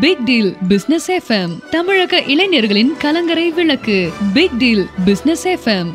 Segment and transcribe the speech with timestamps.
[0.00, 4.12] Big deal business FM தமிழக இளைஞர்களின் கலங்கரை விளக்கு.
[4.34, 5.92] பிக் டீல் பிசினஸ் எஃப்எம்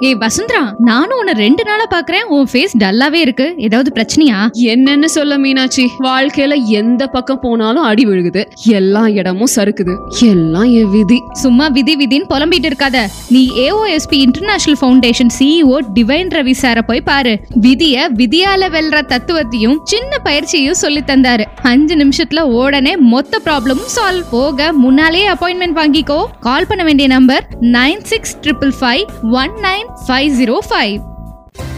[0.00, 2.22] ஏய் வசுந்தரா நானும் உன்னை ரெண்டு நாளா பாக்குறேன்.
[2.22, 3.54] உன் ஃபேஸ் டல்லாவே இருக்கு.
[3.56, 4.50] ஏதாவது பிரச்சனையா?
[4.62, 8.44] என்னன்னு சொல்ல மீனாட்சி வாழ்க்கையில எந்த பக்கம் போனாலும் அடி விழுகுது.
[8.64, 9.98] எல்லா இடமும் சறுக்குது.
[10.20, 11.22] எல்லாம் என் விதி.
[11.32, 13.06] சும்மா விதி விதின்னு புலம்பிட்டு இருக்காத.
[13.28, 17.40] நீ AOSP international foundation CEO Divine Ravi சார போய் பாரு.
[17.60, 21.44] விதிய விதியால வெல்ற தத்துவத்தையும் சின்ன பயிற்சியும் சொல்லி தந்தாரு.
[21.62, 26.24] அஞ்சு நிமிஷத்துல உடனே மொத்த ப்ராப்ளமும் சால்வ் போக முன்னாலே அப்பாயின்மெண்ட் வாங்கிக்கோ.
[26.40, 30.94] கால் பண்ண வேண்டிய number nine six triple five one nine five zero five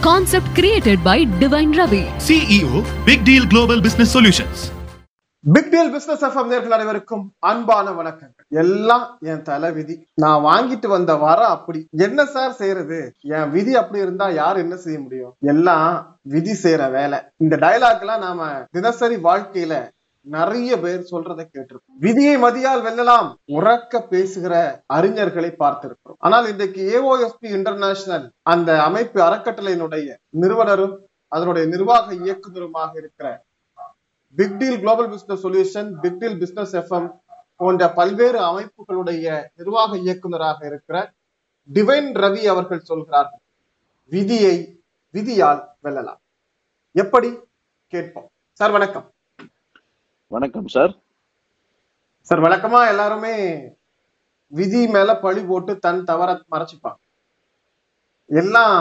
[0.03, 2.71] concept created by Divine Ravi CEO
[3.09, 4.59] Big Deal Global Business Solutions.
[5.45, 8.47] Big deal business FM நேர்கள் அனைவருக்கும் அன்பான வணக்கங்கள்.
[8.63, 9.95] எல்லாம் என் தலை விதி.
[10.15, 11.81] நான் வாங்கிட்டு வந்த வர அப்படி.
[12.07, 12.99] என்ன சார் செய்யறது
[13.37, 15.33] என் விதி அப்படி இருந்தா யார் என்ன செய்ய முடியும்?
[15.53, 15.89] எல்லாம்
[16.35, 17.21] விதி செய்யற வேலை.
[17.45, 19.75] இந்த டயலாக் எல்லாம் நாம தினசரி வாழ்க்கையில
[20.21, 23.35] நிறைய பேர் சொல்றதை கேட்டிருக்கோம் விதியை மதியால் வெல்லலாம்.
[23.47, 26.19] உறக்க பேசுகிற அறிஞர்களை பார்த்திருக்கிறோம்.
[26.19, 33.45] ஆனால் இன்றைக்கு ஏஓஎஸ்பி இன்டர்நேஷனல் அந்த அமைப்பு அறக்கட்டளையினுடைய நிறுவனரும் அதனுடைய நிர்வாக இயக்குநருமாக இருக்கிற
[34.35, 37.09] big deal global business solution big deal business FM
[37.57, 41.13] போன்ற பல்வேறு அமைப்புகளுடைய நிர்வாக இயக்குநராக இருக்கிற
[41.73, 43.41] டிவைன் ரவி அவர்கள் சொல்கிறார்கள்
[44.05, 46.21] விதியை விதியால் வெல்லலாம்.
[46.93, 47.39] எப்படி?
[47.87, 48.29] கேட்போம்.
[48.53, 49.11] சார் வணக்கம்.
[50.31, 50.93] வணக்கம் சார்.
[52.31, 53.33] சார் வழக்கமா எல்லாருமே
[54.53, 56.99] விதி மேல பழி போட்டு தன் தவற மறைச்சிப்பான்
[58.31, 58.77] எல்லாம்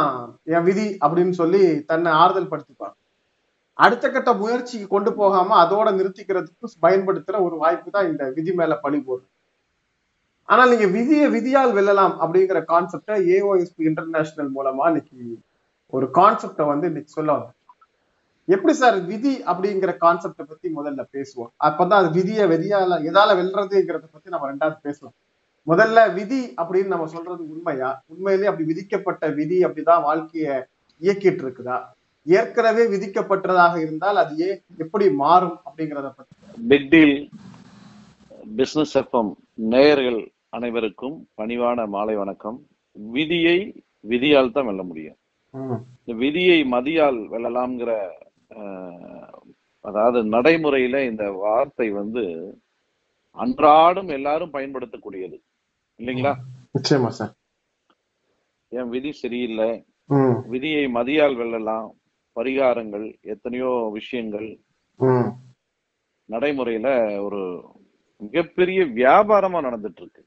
[0.47, 2.95] என் விதி அப்படின்னு சொல்லி தன்னை ஆறுதல் படுத்திப்பான்
[3.79, 8.99] அடுத்த கட்ட முயற்சிக்கு கொண்டு போகாம அதோட நிறுத்திக்கிறதுக்கு பயன்படுத்துற ஒரு வாய்ப்பு தான் இந்த விதி மேல பழி
[8.99, 9.29] போடுறது.
[10.49, 15.17] ஆனால் நீங்க விதியை விதியால் வெல்லலாம் அப்படிங்கிற கான்செப்டை ஏஓஎஸ்பி இன்டர்நேஷனல் மூலமா இன்னைக்கு
[15.93, 17.58] ஒரு கான்செப்டை வந்து இன்னைக்கு சொல்ல வந்தேன்
[18.49, 21.49] எப்படி சார் விதி அப்படிங்கிற கான்செப்டை பத்தி முதல்ல பேசுவோம்?
[21.67, 25.15] அப்பதான் அது விதியை விதியால எதால வெல்றதுங்கிறத பத்தி நம்ம ரெண்டாவது பேசலாம்.
[25.67, 27.89] முதல்ல விதி அப்படின்னு நம்ம சொல்றது உண்மையா?
[28.13, 30.47] உண்மையிலேயே அப்படி விதிக்கப்பட்ட விதி அப்படிதான் வாழ்க்கைய
[31.01, 31.77] இயக்கிட்டு இருக்குதா
[32.27, 36.33] ஏற்கனவே விதிக்கப்பட்டதாக இருந்தால் அது ஏன் எப்படி மாறும் அப்படிங்கிறத பத்தி.
[36.71, 37.15] பிக் டீல்
[38.57, 39.31] பிசினஸ் எஃப்எம்
[39.73, 40.19] நேயர்கள்
[40.57, 42.57] அனைவருக்கும் பணிவான மாலை வணக்கம்.
[42.95, 43.57] விதியை
[44.11, 45.17] விதியால் தான் வெல்ல முடியும்.
[46.23, 47.91] விதியை மதியால் வெல்லலாம்ங்கிற
[49.85, 52.23] அதாவது நடைமுறையில இந்த வார்த்தை வந்து
[53.37, 55.37] அன்றாடம் எல்லாரும் பயன்படுத்தக்கூடியது.
[55.99, 56.33] இல்லைங்களா?
[56.75, 57.33] நிச்சயமா சார்.
[58.71, 59.69] என் விதி சரியில்லை?
[60.53, 61.87] விதியை மதியால் வெல்லலாம்.
[62.35, 64.49] பரிகாரங்கள் எத்தனையோ விஷயங்கள்.
[66.29, 66.87] நடைமுறையில
[67.25, 67.41] ஒரு
[68.21, 70.23] மிகப்பெரிய வியாபாரமா நடந்துட்டு இருக்கு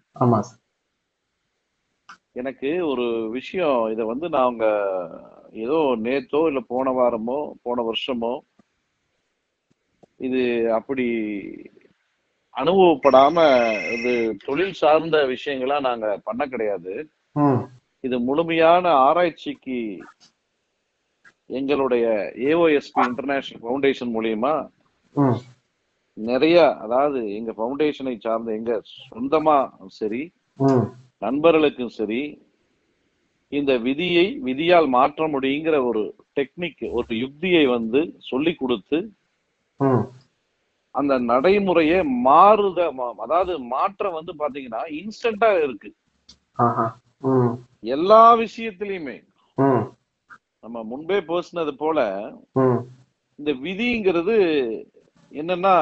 [2.41, 4.65] எனக்கு ஒரு விஷயம் இதை வந்து நாங்க
[5.52, 8.32] ஏதோ நேத்தோ இல்ல போன வாரமோ போன வருஷமோ
[10.20, 10.42] இது
[10.74, 11.06] அப்படி
[12.54, 13.36] அனுபவப்படாம
[13.94, 14.12] இது
[14.44, 16.92] தொழில் சார்ந்த விஷயங்களா நாங்க பண்ண கிடையாது.
[18.04, 19.78] இது முழுமையான ஆராய்ச்சிக்கு
[21.50, 22.04] எங்களுடைய
[22.46, 24.52] ஏஓஎஸ்பி இன்டர்நேஷனல் ஃபவுண்டேஷன் மூலியமா
[26.16, 28.72] நிறைய அதாவது எங்க ஃபவுண்டேஷனை சார்ந்த எங்க
[29.06, 29.58] சொந்தமா
[29.98, 30.22] சரி
[31.22, 32.20] நண்பர்களுக்கும் சரி
[33.52, 36.02] இந்த விதியை விதியால் மாற்ற முடியுங்கிற ஒரு
[36.36, 38.98] டெக்னிக் ஒரு யுக்தியை வந்து சொல்லி கொடுத்து
[40.94, 42.78] அந்த நடைமுறையை மாறுத
[43.18, 45.91] அதாவது மாற்றம் வந்து பாத்தீங்கன்னா இன்ஸ்டன்டா இருக்கு.
[47.94, 49.16] எல்லா விஷயத்திலயுமே.
[50.60, 51.98] நம்ம முன்பே பேசினது போல
[53.38, 54.36] இந்த விதிங்கிறது
[55.32, 55.76] என்னன்னா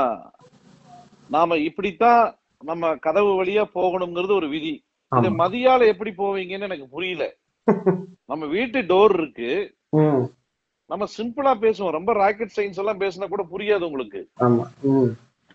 [1.30, 2.22] நாம இப்படித்தான்
[2.62, 4.72] நம்ம கதவு வழியா போகணுங்கிறது ஒரு விதி.
[5.12, 5.40] ஆமா.
[5.40, 7.24] மதியால எப்படி போவீங்கன்னு எனக்கு புரியல.
[8.30, 9.50] நம்ம வீட்டு டோர் இருக்கு.
[10.90, 11.96] நம்ம சிம்பிளா பேசுவோம்.
[11.98, 14.20] ரொம்ப ராக்கெட் சயின்ஸ் எல்லாம் பேசினா கூட புரியாது உங்களுக்கு.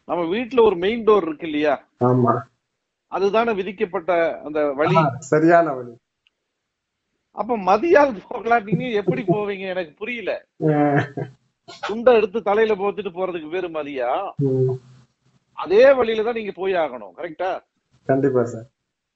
[0.09, 1.75] நம்ம வீட்ல ஒரு மெயின் டோர் இருக்கு இல்லையா.
[3.11, 4.11] அதுதானே விதிக்கப்பட்ட
[4.47, 4.97] அந்த வழி.
[5.33, 5.93] சரியான வழி.
[7.41, 9.65] அப்ப மதியால் போகலாம் நீங்க எப்படி போவீங்க?
[9.73, 10.31] எனக்கு புரியல.
[11.87, 14.09] துண்டை எடுத்து தலையில போத்துட்டு போறதுக்கு பேரு மதியா?
[15.57, 17.13] அதே வழியில தான் நீங்க போய் ஆகணும்.
[17.19, 17.49] கரெக்டா
[18.09, 18.67] கண்டிப்பா சார்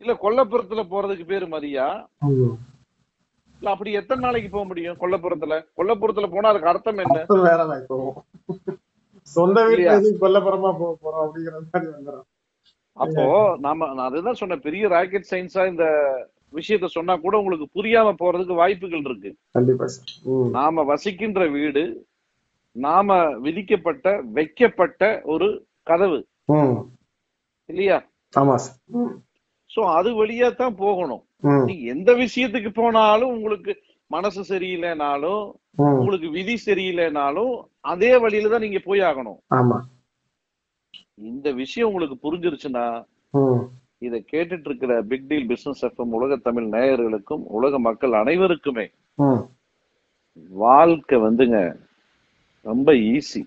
[0.02, 1.88] இல்ல கொல்லப்புறத்துல போறதுக்கு பேரு மதியா.
[3.62, 5.56] இல்ல அப்படி எத்தனை நாளைக்கு போக முடியும் கொல்லப்புறத்துல?
[5.78, 7.18] கொல்லப்புறத்துல போனா அதுக்கு அர்த்தம் என்ன?
[7.46, 7.62] வேற
[9.28, 12.28] சொந்த வீட்டுல கொல்லப்புறமா போக போறோம் அப்படிங்கிற மாதிரி வந்துடும்
[12.98, 13.26] அப்போ
[13.66, 15.86] நாம நான் அதுதான் சொன்னேன் பெரிய ராக்கெட் சயின்ஸா இந்த
[16.54, 19.32] விஷயத்த சொன்னா கூட உங்களுக்கு புரியாம போறதுக்கு வாய்ப்புகள் இருக்கு.
[20.56, 21.84] நாம வசிக்கின்ற வீடு
[22.76, 23.10] நாம
[23.46, 25.48] விதிக்கப்பட்ட வைக்கப்பட்ட ஒரு
[25.88, 26.20] கதவு.
[27.70, 27.98] இல்லையா?
[28.34, 28.78] ஆமா சார்
[29.72, 31.24] சோ அது வழியா தான் போகணும்.
[31.68, 33.72] நீங்க எந்த விஷயத்துக்கு போனாலும் உங்களுக்கு
[34.12, 35.44] மனசு சரியில்லைனாலும்
[36.00, 37.54] உங்களுக்கு விதி சரியில்லைனாலும்
[37.92, 39.40] அதே வழியில தான் நீங்க போய் ஆகணும்.
[41.32, 42.86] இந்த விஷயம் உங்களுக்கு புரிஞ்சிருச்சுன்னா
[44.08, 48.86] இதை கேட்டுட்டு இருக்கிற பிக் டீல் பிசினஸ் எஃப்எம் உலக தமிழ் நேயர்களுக்கும் உலக மக்கள் அனைவருக்குமே
[50.64, 51.58] வாழ்க்கை வந்துங்க
[52.66, 53.42] ரொம்ப ஈஸி.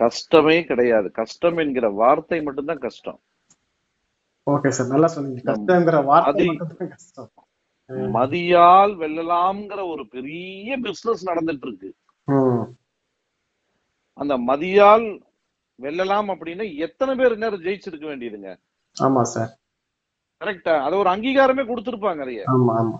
[0.00, 1.08] கஷ்டமே கிடையாது.
[1.20, 3.20] கஷ்டம் என்கிற வார்த்தை மட்டும்தான் கஷ்டம்.
[4.46, 5.40] ஓகே சார் நல்லா சொன்னீங்க.
[5.48, 7.30] கஷ்டங்கிற வார்த்தை அது- மட்டும்தான் கஷ்டம்.
[8.14, 11.88] மதியால் வெல்லலாம்ங்கிற ஒரு பெரிய பிசினஸ் நடந்துட்டு இருக்கு
[12.28, 12.62] ம்,
[14.18, 15.06] அந்த மதியால்
[15.78, 18.50] வெல்லலாம் அப்படின்னா எத்தனை பேர் நேரம் ஜெயிச்சிருக்க வேண்டியதுங்க?
[18.96, 19.52] ஆமா சார்
[20.40, 22.22] கரெக்டா அது ஒரு அங்கீகாரமே கொடுத்திருப்பாங்க
[22.54, 22.98] ஆமா ஆமா.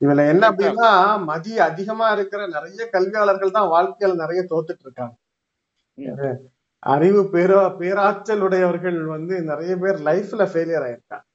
[0.00, 0.90] இதுல என்ன அப்படின்னா
[1.26, 5.14] மதி அதிகமா இருக்கிற நிறைய கல்வியாளர்கள் தான் வாழ்க்கையில நிறைய தோத்துட்டு இருக்காங்க.
[6.82, 11.28] அறிவு பேரா பேராற்றல் உடையவர்கள் வந்து நிறைய பேர் லைஃப்ல ஃபெயிலியர் ஆயிருக்காங்க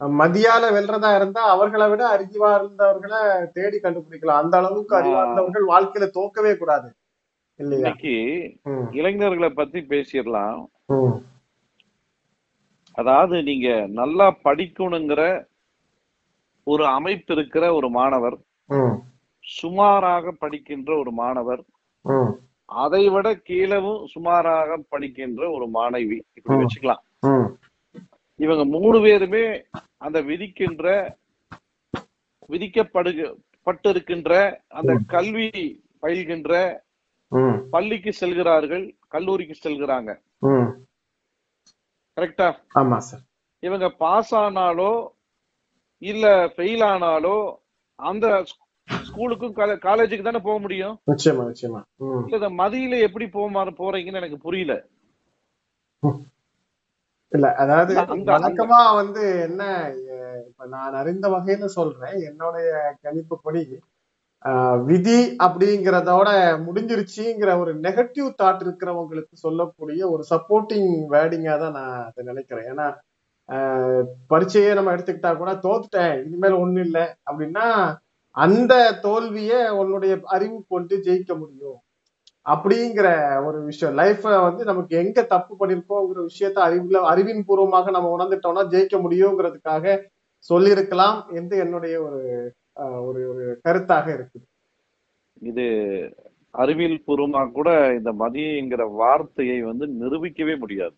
[0.00, 3.20] மதியால வெல்றதா இருந்தா அவர்களை விட அறிவார்ந்தவர்களை
[3.52, 4.40] தேடி கண்டுபிடிக்கலாம்.
[4.42, 6.88] அந்த அளவுக்கு அறிவார்ந்தவர்கள் வாழ்க்கையில தோக்கவே கூடாது.
[7.60, 8.14] இன்னைக்கு
[8.92, 10.62] இளைஞர்களை பத்தி பேசிடலாம்.
[12.98, 13.68] அதாவது நீங்க
[14.00, 15.22] நல்லா படிக்கணுங்கிற
[16.66, 18.36] ஒரு அமைப்பு இருக்கிற ஒரு மாணவர்
[19.44, 21.62] சுமாராக படிக்கின்ற ஒரு மாணவர்
[22.84, 26.18] அதை விட கீழவும் சுமாராக படிக்கின்ற ஒரு மாணவி.
[26.34, 26.58] இப்படி.
[26.60, 27.02] வச்சுக்கலாம்.
[28.40, 29.44] இவங்க மூணு பேருமே
[29.98, 30.86] அந்த விதிக்கின்ற
[32.52, 33.28] விதிக்கப்படுக
[33.66, 34.32] பட்டிருக்கின்ற
[34.78, 35.48] அந்த கல்வி
[36.02, 36.52] பயில்கின்ற
[37.70, 40.10] பள்ளிக்கு செல்கிறார்கள் கல்லூரிக்கு செல்கிறாங்க.
[42.16, 42.48] கரெக்டா?
[42.74, 43.22] ஆமா சார்.
[43.62, 44.92] இவங்க பாஸ் ஆனாலோ
[46.02, 46.26] இல்ல
[46.56, 47.36] ஃபெயில் ஆனாலோ
[47.98, 48.26] அந்த
[49.12, 49.54] ஸ்கூலுக்கும்
[49.86, 50.94] காலேஜுக்கு தானே போக முடியும்?
[51.10, 51.80] நிச்சயமா நிச்சயமா.
[52.32, 54.74] இல்ல மதியில எப்படி போக போறீங்கன்னு எனக்கு புரியல.
[57.32, 57.92] இல்ல அதாவது
[58.30, 59.62] வழக்கமா வந்து என்ன
[60.48, 62.16] இப்ப நான் அறிந்த வகையில சொல்றேன்.
[62.30, 62.70] என்னுடைய
[63.04, 63.62] கணிப்புப்படி
[64.88, 66.28] விதி அப்படிங்கிறதோட
[66.64, 72.68] முடிஞ்சிருச்சுங்கிற ஒரு நெகட்டிவ் தாட் இருக்கிறவங்களுக்கு சொல்லக்கூடிய ஒரு சப்போர்ட்டிங் வேர்டிங்கா தான் நான் அதை நினைக்கிறேன்.
[72.72, 72.86] ஏன்னா
[74.32, 77.66] பரீட்சையே நம்ம எடுத்துக்கிட்டா கூட தோத்துட்டேன் இனிமேல் ஒண்ணும் இல்லை அப்படின்னா
[78.34, 81.80] அந்த தோல்வியை உன்னுடைய அறிவு கொண்டு ஜெயிக்க முடியும்.
[82.46, 83.08] அப்படிங்கிற
[83.44, 83.96] ஒரு விஷயம்.
[83.98, 89.98] லைஃப்ல வந்து நமக்கு எங்க தப்பு பண்ணிருக்கோங்கிற விஷயத்த அறிவுல அறிவின் பூர்வமாக நம்ம உணர்ந்துட்டோம்னா ஜெயிக்க முடியுங்கிறதுக்காக
[90.36, 92.20] சொல்லியிருக்கலாம் என்று என்னுடைய ஒரு
[93.08, 94.46] ஒரு ஒரு கருத்தாக இருக்குது.
[95.50, 95.66] இது
[96.50, 100.96] அறிவியல் பூர்வமா கூட இந்த மதியங்கிற வார்த்தையை வந்து நிரூபிக்கவே முடியாது.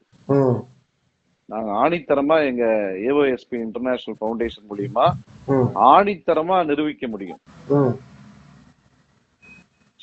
[1.46, 2.64] நாங்க ஆணித்தரமா எங்க
[3.08, 5.06] ஏஓஎஸ்பி இன்டர்நேஷனல் ஃபவுண்டேஷன் மூலியமா
[5.74, 7.40] ஆணித்தரமா நிரூபிக்க முடியும்.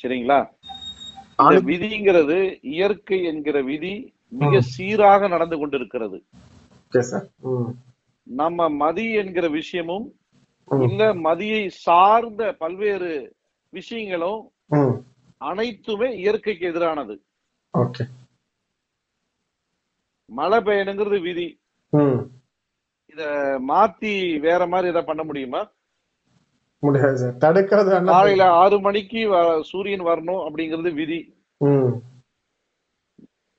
[0.02, 0.38] சரிங்களா?
[1.36, 3.94] இந்த விதிங்கிறது இயற்கை என்கிற விதி
[4.28, 6.22] மிக சீராக நடந்து கொண்டிருக்கிறது.
[8.22, 10.06] நம்ம மதி என்கிற விஷயமும்.
[10.88, 13.34] இல்ல மதியை சார்ந்த பல்வேறு
[13.68, 14.50] விஷயங்களும்.
[15.38, 17.14] அனைத்துமே இயற்கைக்கு எதிரானது.
[20.38, 21.48] மழை பெய்யணுங்கிறது விதி.
[23.12, 23.22] இத
[23.68, 25.62] மாத்தி வேற மாதிரி ஏதாவது பண்ண முடியுமா?
[26.82, 29.20] முடியாது தடுக்கிறது காலையில ஆறு மணிக்கு
[29.70, 31.20] சூரியன் வரணும் அப்படிங்கிறது விதி.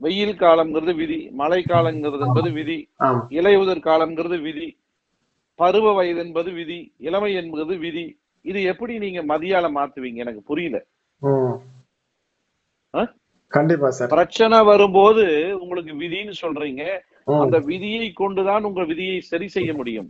[0.02, 1.20] வெயில் காலம்ங்கிறது விதி.
[1.42, 2.80] மழை காலங்கிறது என்பது விதி.
[3.40, 4.68] இலையுதிர் காலம்ங்கிறது விதி.
[5.60, 6.80] பருவ வயது என்பது விதி.
[7.08, 8.06] இளமை என்பது விதி.
[8.46, 10.22] இது எப்படி நீங்க மதியால மாத்துவீங்க?
[10.26, 10.78] எனக்கு புரியல?
[13.56, 14.12] கண்டிப்பா சார்.
[14.16, 15.24] பிரச்சனை வரும்போது
[15.62, 16.84] உங்களுக்கு விதின்னு சொல்றீங்க.
[17.44, 20.10] அந்த விதியை கொண்டுதான் உங்க விதியை சரி செய்ய முடியும்.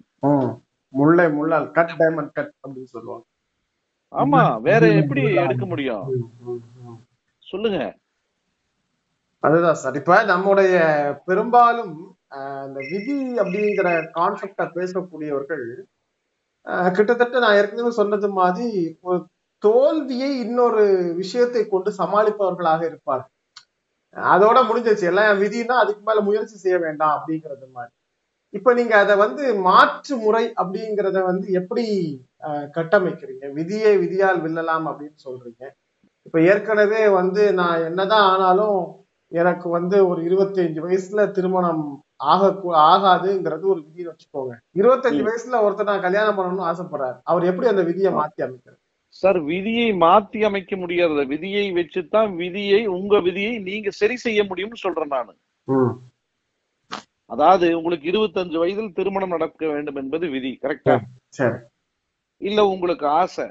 [0.94, 3.26] முல்லை முள்ளால் கட் டைமண்ட் கட் அப்படின்னு சொல்லுவாங்க.
[4.22, 6.06] ஆமா வேற எப்படி எடுக்க முடியும்.
[7.52, 7.80] சொல்லுங்க.
[9.44, 9.98] அதுதான் சார்.
[10.02, 10.76] இப்ப நம்முடைய
[11.30, 11.96] பெரும்பாலும்
[12.68, 15.66] இந்த விதி அப்படிங்கிற கான்செப்ட பேசக்கூடியவர்கள்
[16.98, 18.70] கிட்டத்தட்ட நான் ஏற்கனவே சொன்னது மாதிரி
[19.64, 20.84] தோல்வியை இன்னொரு
[21.20, 23.24] விஷயத்தை கொண்டு சமாளிப்பவர்களாக இருப்பார்
[24.16, 27.94] அதோட முடிஞ்சிச்சு எல்லாம் விதினா அதுக்கு மேல முயற்சி செய்ய வேண்டாம் அப்படிங்கிறது மாதிரி.
[28.54, 31.86] இப்ப நீங்க அதை வந்து மாற்று முறை அப்படிங்கிறத வந்து எப்படி
[32.78, 33.46] கட்டமைக்கிறீங்க?
[33.54, 35.64] விதியை விதியால் வெல்லலாம் அப்படின்னு சொல்றீங்க.
[36.28, 38.80] இப்ப ஏற்கனவே வந்து நான் என்னதான் ஆனாலும்
[39.32, 41.84] எனக்கு வந்து ஒரு இருபத்தஞ்சு வயசுல திருமணம்
[42.34, 42.42] ஆக
[42.90, 44.54] ஆகாதுங்கிறது ஒரு விதின்னு வச்சுக்கோங்க.
[44.82, 45.24] இருபத்தஞ்சு.
[45.30, 47.18] வயசுல ஒருத்தர் நான் கல்யாணம் பண்ணணும்னு ஆசைப்படுறாரு.
[47.32, 48.80] அவர் எப்படி அந்த விதியை மாத்தி அமைக்கிறார்
[49.22, 55.14] சார் விதியை மாத்தி அமைக்க முடியாத விதியை வச்சுதான் விதியை உங்க விதியை நீங்க சரி செய்ய முடியும்னு சொல்றேன்
[55.16, 55.34] நானு.
[57.30, 60.96] அதாவது உங்களுக்கு இருபத்தஞ்சு வயதில் திருமணம் நடக்க வேண்டும் என்பது விதி கரெக்டா
[62.42, 63.46] இல்ல உங்களுக்கு ஆசை.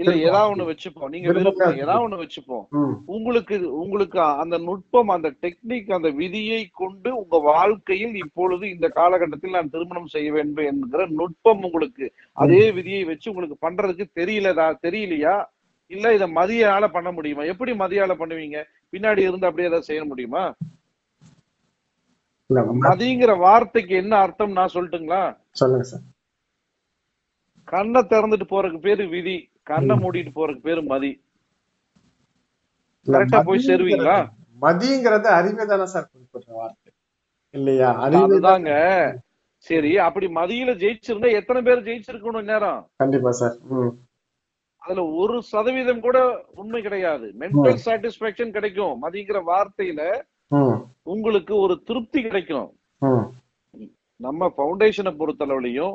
[0.00, 0.12] இல்ல.
[0.18, 1.08] ஏதாவது ஒண்ணு வச்சுப்போம்.
[1.08, 1.76] நீங்க விருப்பம்.
[1.76, 2.64] ஏதாவது ஒண்ணு வச்சுப்போம்.
[3.06, 9.70] உங்களுக்கு உங்களுக்கு அந்த நுட்பம் அந்த டெக்னிக் அந்த விதியை கொண்டு உங்க வாழ்க்கையில் இப்பொழுது இந்த காலகட்டத்தில் நான்
[9.70, 15.36] திருமணம் செய்ய வேண்டும் என்கிற நுட்பம் உங்களுக்கு அதே விதியை வச்சு உங்களுக்கு பண்றதுக்கு தெரியலதா தெரியலையா?
[15.86, 17.44] இல்ல இத மதியால பண்ண முடியுமா?
[17.44, 18.58] எப்படி மதியால பண்ணுவீங்க?
[18.92, 20.44] பின்னாடி இருந்து அப்படியே ஏதாவது செய்ய முடியுமா?
[22.84, 25.22] மதிங்கிற வார்த்தைக்கு என்ன அர்த்தம் நான் சொல்லட்டுங்களா?
[25.50, 26.04] சொல்லுங்க சார்.
[27.64, 29.49] கண்ணை திறந்துட்டு போறதுக்கு பேரு விதி.
[29.66, 31.10] கண்ணை மூடிட்டு போறதுக்கு பேரு மதி.
[33.06, 34.16] கரெக்டா போய் சேருவீங்களா?
[34.62, 36.90] மதிங்கிறது அறிவே தானே சார் குறிப்பிட்ட வார்த்தை.
[37.54, 37.90] இல்லையா?
[38.04, 38.72] அதுதாங்க
[39.66, 43.56] சரி அப்படி மதியில ஜெயிச்சிருந்தா எத்தனை பேர் ஜெயிச்சிருக்கணும் நேரம் கண்டிப்பா சார்.
[44.82, 46.18] அதுல ஒரு சதவீதம் கூட
[46.60, 47.26] உண்மை கிடையாது.
[47.40, 48.94] மென்டல் சாட்டிஸ்பாக்சன் கிடைக்கும்.
[49.04, 50.02] மதிங்கிற வார்த்தையில
[51.14, 52.68] உங்களுக்கு ஒரு திருப்தி கிடைக்கும்.
[54.24, 55.94] நம்ம பவுண்டேஷனை பொறுத்தளவுலையும்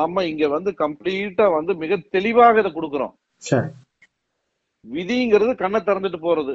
[0.00, 3.14] நம்ம இங்க வந்து கம்ப்ளீட்டா வந்து மிக தெளிவாக இதை கொடுக்குறோம்.
[3.48, 3.68] சரி.
[4.84, 6.54] விதிங்கிறது கண்ணை திறந்துட்டு போறது.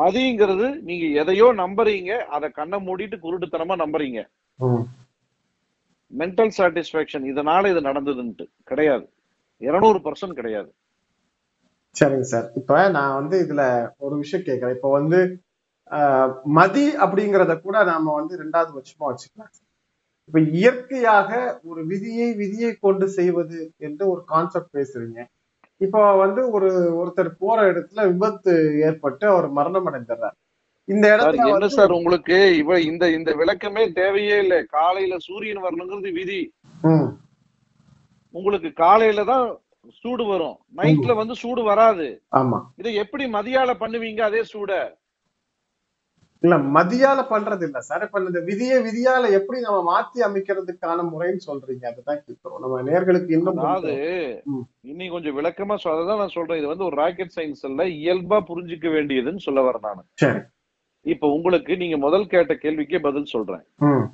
[0.00, 4.20] மதிங்கிறது நீங்க எதையோ நம்புறீங்க அதை கண்ணை மூடிட்டு குருட்டுத்தனமா நம்புறீங்க.
[6.20, 9.06] மென்டல் சாட்டிஸ்பாக்சன் இதனால இது நடந்ததுன்ட்டு கிடையாது.
[9.68, 10.70] இருநூறு பர்சன்ட் கிடையாது.
[11.96, 12.46] சரிங்க சார்.
[12.60, 13.62] இப்ப நான் வந்து இதுல
[14.06, 14.76] ஒரு விஷயம் கேட்கிறேன்.
[14.76, 15.18] இப்ப வந்து
[16.58, 19.52] மதி அப்படிங்கிறத கூட நாம வந்து ரெண்டாவது பட்சமா வச்சுக்கலாம்.
[20.28, 21.30] இப்ப இயற்கையாக
[21.70, 25.20] ஒரு விதியை விதியை கொண்டு செய்வது என்று ஒரு கான்செப்ட் பேசுறீங்க.
[25.80, 26.68] இப்போ வந்து ஒரு
[27.00, 28.52] ஒருத்தர் போற இடத்துல விபத்து
[28.88, 30.36] ஏற்பட்டு அவர் மரணம் அடைந்துடுறார்
[30.88, 32.38] இந்த இடத்துல என்ன சார் உங்களுக்கு?
[32.60, 34.58] இவ இந்த இந்த விளக்கமே தேவையே இல்லை.
[34.78, 36.40] காலையில சூரியன் வரணுங்கிறது விதி.
[38.34, 39.46] உங்களுக்கு காலையில தான்
[40.00, 40.56] சூடு வரும்.
[40.80, 42.08] நைட்ல வந்து சூடு வராது.
[42.40, 42.58] ஆமா.
[42.80, 44.72] இதை எப்படி மதியால பண்ணுவீங்க அதே சூட?
[46.42, 51.84] இல்ல மதியால பண்றது இல்ல சார் இப்ப இந்த விதியை விதியால எப்படி நம்ம மாத்தி அமைக்கிறதுக்கான முறைன்னு சொல்றீங்க.
[51.84, 54.42] அதுதான் கேட்கிறோம் நம்ம நேர்களுக்கு இன்னும் அதாவது.
[54.80, 56.58] இன்னும் கொஞ்சம் விளக்கமா சொ- அதான் நான் சொல்றேன்.
[56.58, 60.06] இது வந்து ஒரு ராக்கெட் சயின்ஸ் இல்ல இயல்பா புரிஞ்சுக்க வேண்டியதுன்னு சொல்ல வரேன் நான்.
[61.00, 63.62] இப்ப உங்களுக்கு நீங்க முதல் கேட்ட கேள்விக்கே பதில் சொல்றேன்.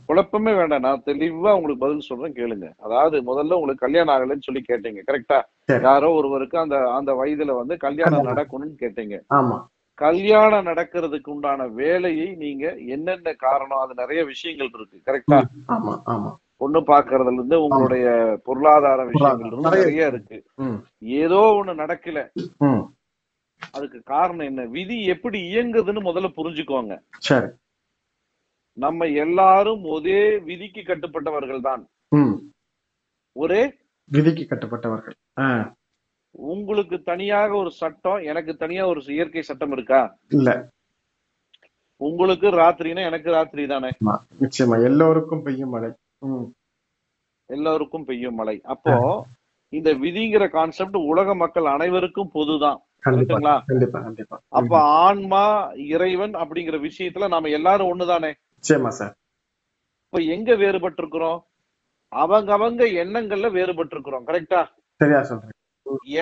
[0.06, 0.80] குழப்பமே வேண்டாம்.
[0.80, 2.72] நான் தெளிவா உங்களுக்கு பதில் சொல்றேன் கேளுங்க.
[2.78, 5.42] அதாவது முதல்ல உங்களுக்கு கல்யாணம் ஆகலைன்னு சொல்லி கேட்டீங்க கரெக்டா.
[5.82, 8.36] யாரோ ஒருவருக்கு அந்த அந்த வயதுல வந்து கல்யாணம் கல்யாணம்.
[8.36, 9.20] நடக்கணும்னு கேட்டீங்க.
[9.34, 9.66] ஆமா.
[10.02, 12.64] கல்யாணம் நடக்கிறதுக்கு உண்டான வேலையை நீங்க
[12.94, 13.82] என்னென்ன காரணம்?
[13.84, 14.98] அது நிறைய விஷயங்கள் இருக்கு.
[15.08, 15.38] கரெக்டா
[16.60, 18.06] பொண்ணு பாக்குறதுல இருந்து உங்களுடைய
[18.46, 20.38] பொருளாதார விஷயங்கள் நிறைய இருக்கு.
[21.22, 22.20] ஏதோ ஒண்ணு நடக்கல.
[23.76, 24.64] அதுக்கு காரணம் என்ன?
[24.76, 26.94] விதி எப்படி இயங்குதுன்னு முதல்ல புரிஞ்சுக்கோங்க.
[28.84, 31.82] நம்ம எல்லாரும் ஒரே விதிக்கு கட்டுப்பட்டவர்கள் தான்.
[33.36, 33.62] ஒரே
[34.10, 35.16] விதிக்கு கட்டுப்பட்டவர்கள்.
[36.34, 40.00] உங்களுக்கு தனியாக ஒரு சட்டம் எனக்கு தனியா ஒரு இயற்கை சட்டம் இருக்கா?
[40.30, 40.50] இல்ல.
[42.00, 43.90] உங்களுக்கு ராத்திரினா எனக்கு ராத்திரி தானே?
[44.40, 44.76] நிச்சயமா.
[44.84, 45.90] எல்லோருக்கும் பெய்யும் மழை.
[47.50, 48.60] எல்லாருக்கும் பெய்யும் மழை.
[48.64, 48.94] அப்போ
[49.72, 52.78] இந்த விதிங்கிற கான்செப்ட் உலக மக்கள் அனைவருக்கும் பொதுதான்.
[54.50, 55.42] அப்ப ஆன்மா
[55.88, 58.30] இறைவன் அப்படிங்கிற விஷயத்துல நாம எல்லாரும் ஒண்ணுதானே?
[60.04, 61.38] இப்ப எங்க வேறுபட்டு இருக்கிறோம்
[62.12, 64.60] அவங்க அவங்க எண்ணங்கள்ல வேறுபட்டு இருக்கிறோம் கரெக்டா
[65.00, 65.54] சரியா சொல்றேன்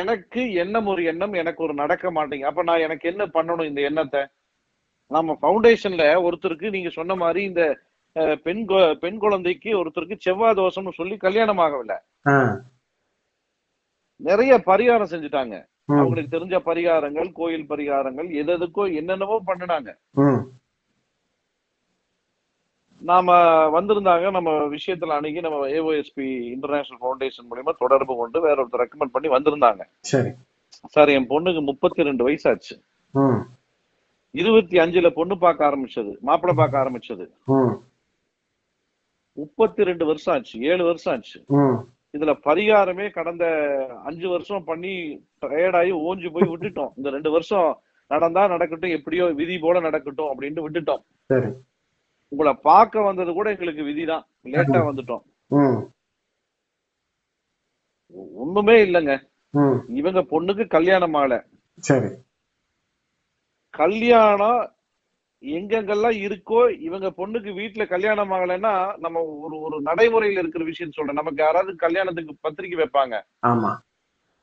[0.00, 4.22] எனக்கு எண்ணம் ஒரு எண்ணம் எனக்கு ஒரு நடக்க மாட்டேங்க அப்ப நான் எனக்கு என்ன பண்ணணும் இந்த எண்ணத்தை?
[5.10, 7.64] நம்ம ஃபவுண்டேஷன்ல ஒருத்தருக்கு நீங்க சொன்ன மாதிரி இந்த
[8.44, 8.62] பெண்
[9.00, 11.98] பெண் குழந்தைக்கு ஒருத்தருக்கு செவ்வாய் தோஷம்னு சொல்லி கல்யாணம் ஆகவில்லை.
[14.20, 15.56] நிறைய பரிகாரம் செஞ்சுட்டாங்க.
[15.88, 19.90] அவங்களுக்கு தெரிஞ்ச பரிகாரங்கள் கோயில் பரிகாரங்கள் எது எதுக்கோ என்னென்னவோ பண்ணினாங்க.
[23.06, 23.32] நாம
[23.76, 29.28] வந்திருந்தாங்க நம்ம விஷயத்துல அணுகி நம்ம ஏஓஎஸ்பி இன்டர்நேஷனல் ஃபவுண்டேஷன் மூலியமா தொடர்பு கொண்டு வேற ஒருத்தர் ரெக்கமெண்ட் பண்ணி
[29.28, 29.82] வந்திருந்தாங்க.
[30.00, 30.30] சரி.
[30.88, 32.74] சார் என் பொண்ணுக்கு முப்பத்தி ரெண்டு வயசாச்சு.
[33.10, 33.40] ம்.
[34.30, 37.26] இருபத்தி அஞ்சுல பொண்ணு பார்க்க ஆரம்பிச்சது மாப்பிள்ளை பார்க்க ஆரம்பிச்சது.
[39.32, 41.44] முப்பத்தி ரெண்டு வருஷம் ஆச்சு ஏழு வருஷம் ஆச்சு
[42.16, 43.44] இதுல பரிகாரமே கடந்த
[44.04, 44.92] அஞ்சு வருஷம் பண்ணி
[45.46, 46.92] டயர்டாகி ஓஞ்சு போய் விட்டுட்டோம்.
[46.96, 51.02] இந்த ரெண்டு வருஷம் நடந்தா நடக்கட்டும் எப்படியோ விதி போல நடக்கட்டும் அப்படின்ட்டு விட்டுட்டோம்.
[52.28, 54.26] உங்களை பார்க்க வந்தது கூட எங்களுக்கு விதிதான்.
[54.44, 55.22] லேட்டா வந்துட்டோம்.
[58.34, 59.30] ஒண்ணுமே இல்லைங்க.
[59.88, 61.44] இவங்க பொண்ணுக்கு கல்யாணம் ஆகல.
[61.78, 62.08] சரி.
[63.70, 64.70] கல்யாணம்
[65.40, 71.14] எங்கெங்கெல்லாம் இருக்கோ இவங்க பொண்ணுக்கு வீட்டுல கல்யாணம் ஆகலைன்னா நம்ம ஒரு ஒரு நடைமுறையில இருக்கிற விஷயம் சொல்றேன்.
[71.14, 73.22] நமக்கு யாராவது கல்யாணத்துக்கு பத்திரிக்கை வைப்பாங்க.
[73.46, 73.76] ஆமா.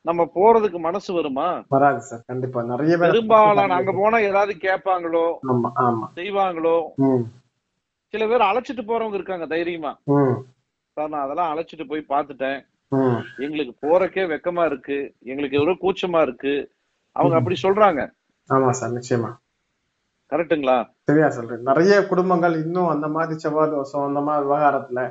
[0.02, 1.64] நம்ம போறதுக்கு மனசு வருமா?
[1.68, 2.24] வராது சார்.
[2.26, 2.64] கண்டிப்பா.
[2.64, 5.38] நிறைய பேர் பெரும்பாலான அங்க போனா ஏதாவது கேட்பாங்களோ?
[6.16, 6.90] செய்வாங்களோ?
[8.14, 9.92] சில பேர் அழைச்சிட்டு போறவங்க இருக்காங்க தைரியமா.
[10.98, 12.60] சார் நான் அதெல்லாம் அழைச்சிட்டு போய் பார்த்துட்டேன்.
[13.46, 14.98] எங்களுக்கு போறக்கே வெக்கமா இருக்கு.
[15.32, 16.54] எங்களுக்கு எவ்வளவு கூச்சமா இருக்கு.
[17.16, 18.02] அவங்க அப்படி சொல்றாங்க.
[18.50, 19.32] ஆமா சார் நிச்சயமா.
[20.32, 20.78] கரெக்ட்டுங்களா?
[21.10, 25.02] சரியா சொல்றேன் நிறைய குடும்பங்கள் இன்னும் அந்த மாதிரி செவ்வாய் தோஷம் அந்த மாதிரி விவகாரத்துல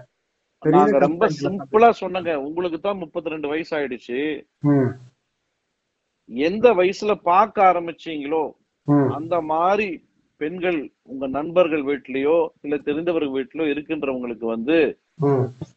[1.06, 2.32] ரொம்ப சிம்பிளா சொன்னங்க.
[2.47, 4.18] உங்களுக்கு தான் முப்பத்தி ரெண்டு வயசு ஆயிடுச்சு
[6.49, 8.44] எந்த வயசுல பார்க்க ஆரம்பிச்சீங்களோ
[9.18, 9.88] அந்த மாதிரி
[10.37, 14.79] பெண்கள் உங்க நண்பர்கள் வீட்லயோ இல்ல தெரிந்தவர்கள் வீட்லயோ இருக்கின்றவங்களுக்கு வந்து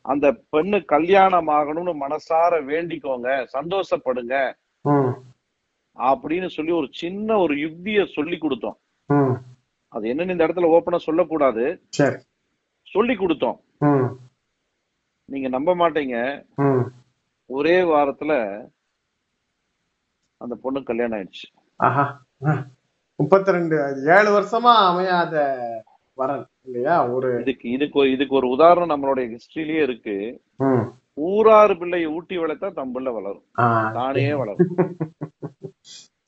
[0.02, 4.36] அந்த பெண்ணு கல்யாணம் ஆகணும்னு மனசார வேண்டிக்கோங்க சந்தோஷப்படுங்க
[5.98, 8.78] அப்படின்னு சொல்லி ஒரு சின்ன ஒரு யுக்திய சொல்லி கொடுத்தோம்.
[9.88, 11.66] அது என்னன்னு இந்த இடத்துல ஓப்பனா சொல்லக்கூடாது.
[12.94, 13.60] சொல்லி கொடுத்தோம்.
[15.26, 16.46] நீங்க நம்ப மாட்டீங்க.
[17.46, 18.34] ஒரே வாரத்துல
[20.38, 21.48] அந்த பொண்ணு கல்யாணம் ஆயிடுச்சு.
[23.20, 23.76] முப்பத்தி ரெண்டு
[24.16, 25.36] ஏழு வருஷமா அமையாத
[26.18, 26.96] வரன் இல்லையா?
[27.16, 30.16] ஒரு இதுக்கு இதுக்கு இதுக்கு ஒரு உதாரணம் நம்மளுடைய ஹிஸ்டரியிலேயே இருக்கு.
[31.28, 33.46] ஊராறு பிள்ளையை ஊட்டி வளர்த்தா தம் பிள்ளை வளரும்.
[33.98, 34.72] தானே வளரும்.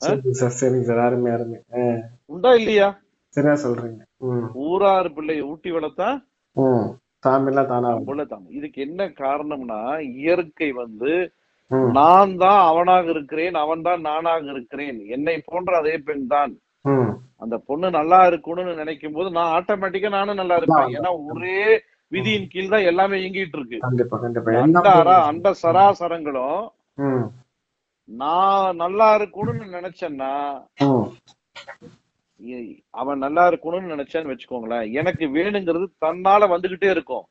[2.34, 2.88] உண்டா இல்லையா?
[3.36, 4.01] சரியா சொல்றீங்க.
[4.65, 6.10] ஊராறு பிள்ளையை ஊட்டி வளர்த்தா
[8.58, 9.79] இதுக்கு என்ன காரணம்னா
[10.17, 11.12] இயற்கை வந்து
[11.98, 15.00] நான் தான் அவனாக இருக்கிறேன் அவன் தான் நானாக இருக்கிறேன்.
[15.15, 16.53] என்னை போன்ற அதே பெண் தான்.
[17.43, 20.93] அந்த பொண்ணு நல்லா இருக்கணும்னு நினைக்கும் போது நான் ஆட்டோமேட்டிக்கா நானும் நல்லா இருப்பேன்.
[20.98, 21.60] ஏன்னா ஒரே
[22.12, 23.77] விதியின் கீழ் தான் எல்லாமே இயங்கிட்டு இருக்கு.
[25.29, 26.62] அண்ட சராசரங்களும்
[28.10, 30.31] நான் நல்லா இருக்கணும்னு நினைச்சேன்னா
[33.01, 34.86] அவன் நல்லா இருக்கணும்னு நினைச்சேன்னு வச்சுக்கோங்களேன்.
[35.00, 37.25] எனக்கு வேணுங்கிறது தன்னால வந்துகிட்டே இருக்கும்.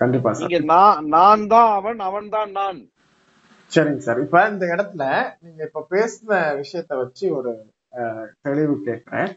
[0.00, 2.78] கண்டிப்பா இங்க நான் நான் தான் அவன் அவன் தான் நான்.
[3.72, 4.20] சரிங்க சார்.
[4.24, 5.04] இப்ப இந்த இடத்துல
[5.44, 7.52] நீங்க இப்ப பேசின விஷயத்த வச்சு ஒரு
[8.46, 9.30] தெளிவு கேட்கிறேன்.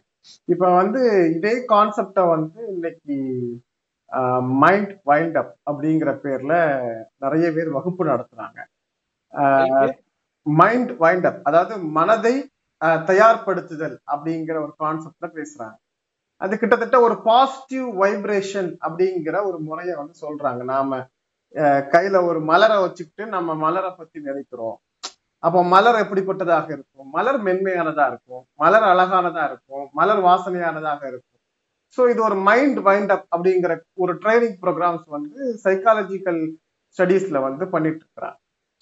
[0.54, 1.02] இப்ப வந்து
[1.36, 3.16] இதே கான்செப்ட வந்து இன்னைக்கு
[4.64, 6.54] மைண்ட் வைல்ட் அப் அப்படிங்கிற பேர்ல
[7.24, 8.60] நிறைய பேர் வகுப்பு நடத்துறாங்க.
[10.46, 12.36] மைண்ட் வைண்ட் அப் அதாவது மனதை
[13.10, 15.78] தயார்படுத்துதல் அப்படிங்கிற ஒரு கான்செப்ட்ல பேசுறாங்க.
[16.42, 20.62] அது கிட்டத்தட்ட ஒரு பாசிட்டிவ் வைப்ரேஷன் அப்படிங்கிற ஒரு முறையை வந்து சொல்றாங்க.
[20.74, 21.00] நாம
[21.94, 24.78] கையில ஒரு மலரை வச்சுக்கிட்டு நம்ம மலரை பத்தி நினைக்கிறோம்.
[25.44, 27.08] அப்போ மலர் எப்படிப்பட்டதாக இருக்கும்?
[27.14, 28.44] மலர் மென்மையானதா இருக்கும்.
[28.60, 29.86] மலர் அழகானதா இருக்கும்.
[30.00, 31.28] மலர் வாசனையானதாக இருக்கும்.
[31.98, 36.42] ஸோ இது ஒரு மைண்ட் வைண்ட் அப் அப்படிங்கிற ஒரு ட்ரைனிங் ப்ரோக்ராம்ஸ் வந்து சைக்காலஜிக்கல்
[36.98, 38.38] ஸ்டடீஸ்ல வந்து பண்ணிட்டு இருக்கிறாங்க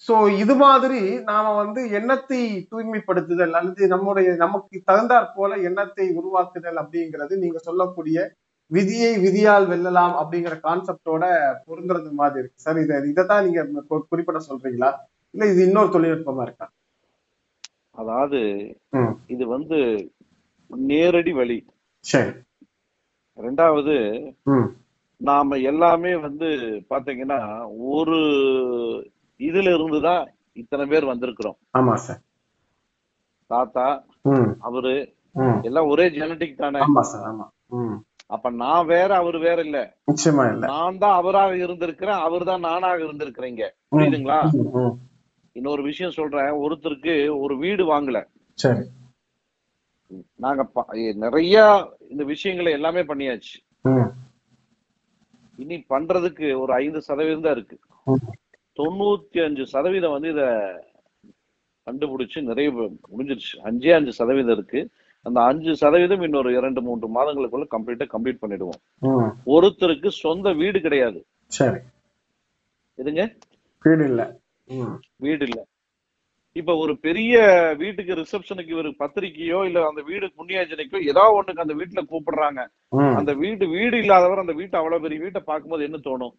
[0.06, 1.00] ஸோ இது மாதிரி
[1.30, 2.40] நாம வந்து எண்ணத்தை
[2.70, 8.18] தூய்மைப்படுத்துதல் அல்லது நம்முடைய நமக்கு தகுந்தாற் போல எண்ணத்தை உருவாக்குதல் அப்படிங்கிறது நீங்க சொல்லக்கூடிய
[8.70, 11.24] விதியை விதியால் வெல்லலாம் அப்படிங்கிற கான்செப்டோட
[11.68, 12.64] பொருந்துறது மாதிரி இருக்கு.
[12.66, 13.62] சார் இதை இதைத்தான் நீங்க
[14.10, 14.90] குறிப்பிட சொல்றீங்களா?
[15.34, 16.66] இல்ல இது இன்னொரு தொழில்நுட்பமா இருக்கா?
[17.98, 18.40] அதாவது.
[19.28, 19.78] இது வந்து
[20.70, 21.58] நேரடி வழி.
[22.04, 22.32] சரி.
[23.38, 23.94] ரெண்டாவது
[25.20, 26.48] நாம எல்லாமே வந்து
[26.90, 27.38] பாத்தீங்கன்னா
[27.92, 28.18] ஒரு
[29.40, 30.22] இதுல இருந்துதான்
[30.56, 31.58] இத்தனை பேர் வந்திருக்கிறோம்.
[31.78, 32.20] ஆமா சார்.
[33.50, 33.86] தாத்தா
[34.60, 34.92] அவரு
[35.64, 36.80] எல்லாம் ஒரே ஜெனடிக் தானே.
[36.80, 37.46] ஆமா சார் ஆமா.
[37.78, 37.96] ம்.
[38.26, 39.78] அப்ப நான் வேற அவர் வேற இல்ல.
[40.08, 40.64] நிச்சயமா இல்ல.
[40.66, 43.62] நான் தான் அவராக இருந்திருக்கிறேன் அவர் தான் நானாக இருந்திருக்கிறீங்க
[43.92, 44.40] புரியுதுங்களா.
[45.52, 46.52] இன்னொரு விஷயம் சொல்றேன்.
[46.52, 48.24] ஒருத்தருக்கு ஒரு வீடு வாங்கல.
[50.34, 50.72] நாங்க
[51.14, 53.56] நிறைய இந்த விஷயங்களை எல்லாமே பண்ணியாச்சு.
[55.56, 57.78] இனி பண்றதுக்கு ஒரு ஐந்து சதவீதம் தான் இருக்கு.
[58.76, 60.42] தொண்ணூத்தி அஞ்சு சதவீதம் வந்து இத
[61.90, 62.70] கண்டுபிடிச்சு நிறைய
[63.18, 63.56] முடிஞ்சிருச்சு.
[63.56, 64.88] அஞ்சே அஞ்சு சதவீதம் இருக்கு.
[65.22, 69.32] அந்த அஞ்சு சதவீதம் இன்னொரு இரண்டு மூன்று மாதங்களுக்குள்ள கம்ப்ளீட்டா கம்ப்ளீட் பண்ணிடுவோம்.
[69.46, 71.26] ஒருத்தருக்கு சொந்த வீடு கிடையாது.
[71.46, 71.78] சரி.
[72.96, 73.36] எதுங்க?
[73.82, 74.39] வீடு இல்ல.
[75.24, 75.60] வீடு இல்ல.
[76.56, 77.34] இப்ப ஒரு பெரிய
[77.82, 82.60] வீட்டுக்கு ரிசப்ஷனுக்கு இவரு பத்திரிக்கையோ இல்ல அந்த வீடு புண்ணியாஞ்சனைக்கோ ஏதாவது ஒண்ணுக்கு அந்த வீட்டுல கூப்பிடுறாங்க.
[83.18, 86.34] அந்த வீடு வீடு இல்லாதவர் அந்த வீட்டை அவ்வளவு பெரிய வீட்டை பார்க்கும்போது என்ன தோணும்?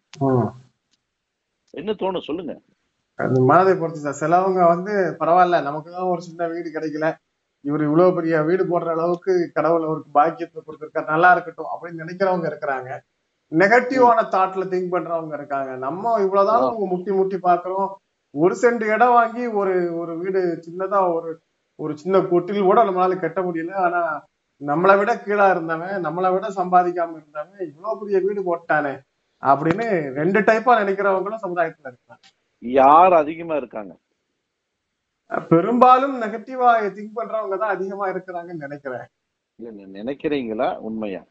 [1.74, 2.54] என்ன தோணும் சொல்லுங்க.
[3.18, 7.08] அது மனதை பொறுத்து சார் சிலவங்க வந்து பரவாயில்ல நமக்கு தான் ஒரு சின்ன வீடு கிடைக்கல.
[7.64, 11.12] இவர் இவ்வளவு பெரிய வீடு போடுற அளவுக்கு கடவுள் அவருக்கு பாக்கியத்தை கொடுத்துருக்காரு.
[11.14, 12.90] நல்லா இருக்கட்டும் அப்படின்னு நினைக்கிறவங்க இருக்கிறாங்க.
[13.52, 15.72] நெகட்டிவான தாட்ல திங்க் பண்றவங்க இருக்காங்க.
[15.86, 17.88] நம்ம இவ்வளவுதான் அவங்க முட்டி முட்டி பாக்குறோம்
[18.34, 21.30] ஒரு சென்ட் இடம் வாங்கி ஒரு ஒரு வீடு சின்னதா ஒரு
[21.78, 23.72] ஒரு சின்ன கொட்டில் கூட நம்மளால கட்ட முடியல.
[23.86, 24.00] ஆனா
[24.60, 28.94] நம்மளை விட கீழா இருந்தவன் நம்மளை விட சம்பாதிக்காம இருந்தவன் இவ்வளவு பெரிய வீடு போட்டானே
[29.42, 29.86] அப்படின்னு
[30.18, 32.22] ரெண்டு டைப்பா நினைக்கிறவங்களும் சமுதாயத்துல இருக்காங்க.
[32.62, 33.92] யார் அதிகமா இருக்காங்க?
[35.50, 39.06] பெரும்பாலும் நெகட்டிவா திங்க் பண்றவங்க தான் அதிகமா இருக்கிறாங்கன்னு நினைக்கிறேன்.
[39.58, 40.68] இல்ல நினைக்கிறீங்களா?
[40.80, 41.22] உண்மையா?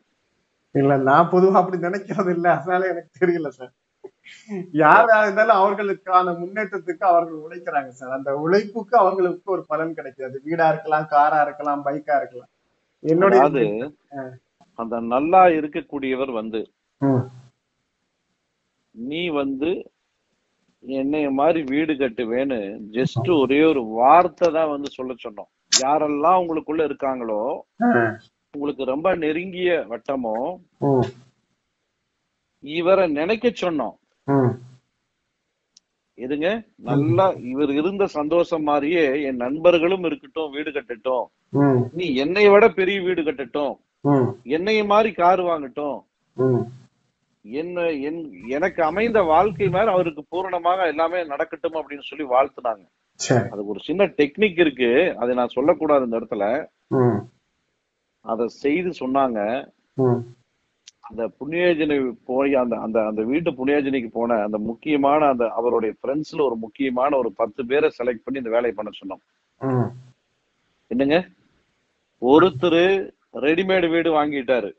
[0.76, 3.72] இல்ல நான் பொதுவா அப்படி நினைக்கிறது இல்ல அதனால எனக்கு தெரியல சார்
[4.82, 8.16] யாரா இருந்தாலும் அவர்களுக்கான முன்னேற்றத்துக்கு அவர்கள் உழைக்கிறாங்க சார்.
[8.18, 10.36] அந்த உழைப்புக்கு அவர்களுக்கு ஒரு பலன் கிடைக்காது.
[10.48, 12.52] வீடா இருக்கலாம் காரா இருக்கலாம் பைக்கா இருக்கலாம்.
[13.04, 13.42] என்னுடைய
[14.80, 16.62] அந்த நல்லா இருக்கக்கூடியவர் வந்து
[18.96, 19.72] நீ வந்து
[20.84, 22.60] என்னைய மாதிரி வீடு கட்டுவேன்னு
[22.96, 25.50] ஜஸ்ட் ஒரே ஒரு வார்த்தை தான் வந்து சொல்ல சொன்னோம்.
[25.72, 27.42] யாரெல்லாம் உங்களுக்குள்ள இருக்காங்களோ
[28.54, 30.36] உங்களுக்கு ரொம்ப நெருங்கிய வட்டமோ
[32.64, 33.96] இவரை நினைக்க சொன்னோம்.
[36.18, 41.26] எதுங்க நல்லா இவர் இருந்த சந்தோஷம் மாதிரியே என் நண்பர்களும் இருக்கட்டும் வீடு கட்டட்டும்.
[41.94, 43.74] நீ என்னை விட பெரிய வீடு கட்டட்டும்.
[44.44, 45.98] என்னைய மாதிரி கார் வாங்கட்டும்.
[47.42, 52.86] என்ன என் எனக்கு அமைந்த வாழ்க்கை மாதிரி அவருக்கு பூரணமாக எல்லாமே நடக்கட்டும் அப்படின்னு சொல்லி வாழ்த்துனாங்க.
[53.44, 55.16] அதுக்கு ஒரு சின்ன டெக்னிக் இருக்கு.
[55.18, 56.46] அதை நான் சொல்லக்கூடாது இந்த இடத்துல.
[58.22, 59.40] அதை செய்து சொன்னாங்க.
[61.12, 61.96] அந்த புண்ணியோஜனை
[62.26, 67.32] போய் அந்த அந்த அந்த வீட்டு புண்ணியோஜனைக்கு போன அந்த முக்கியமான அந்த அவருடைய ஃப்ரெண்ட்ஸ்ல ஒரு முக்கியமான ஒரு
[67.32, 69.24] பத்து பேரை செலக்ட் பண்ணி இந்த வேலையை பண்ண சொன்னோம்.
[70.88, 71.18] என்னங்க?
[72.22, 72.84] ஒருத்தர்
[73.34, 74.72] ரெடிமேடு வீடு வாங்கிட்டாரு.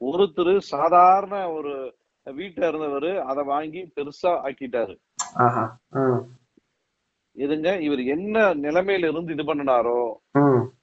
[0.00, 1.74] ஒருத்தர் சாதாரண ஒரு
[2.24, 4.96] வீட்டுல இருந்தவர் அதை வாங்கி பெருசா ஆக்கிட்டாரு.
[7.36, 9.98] இதுங்க இவர் என்ன நிலைமையில இருந்து இது பண்ணினாரோ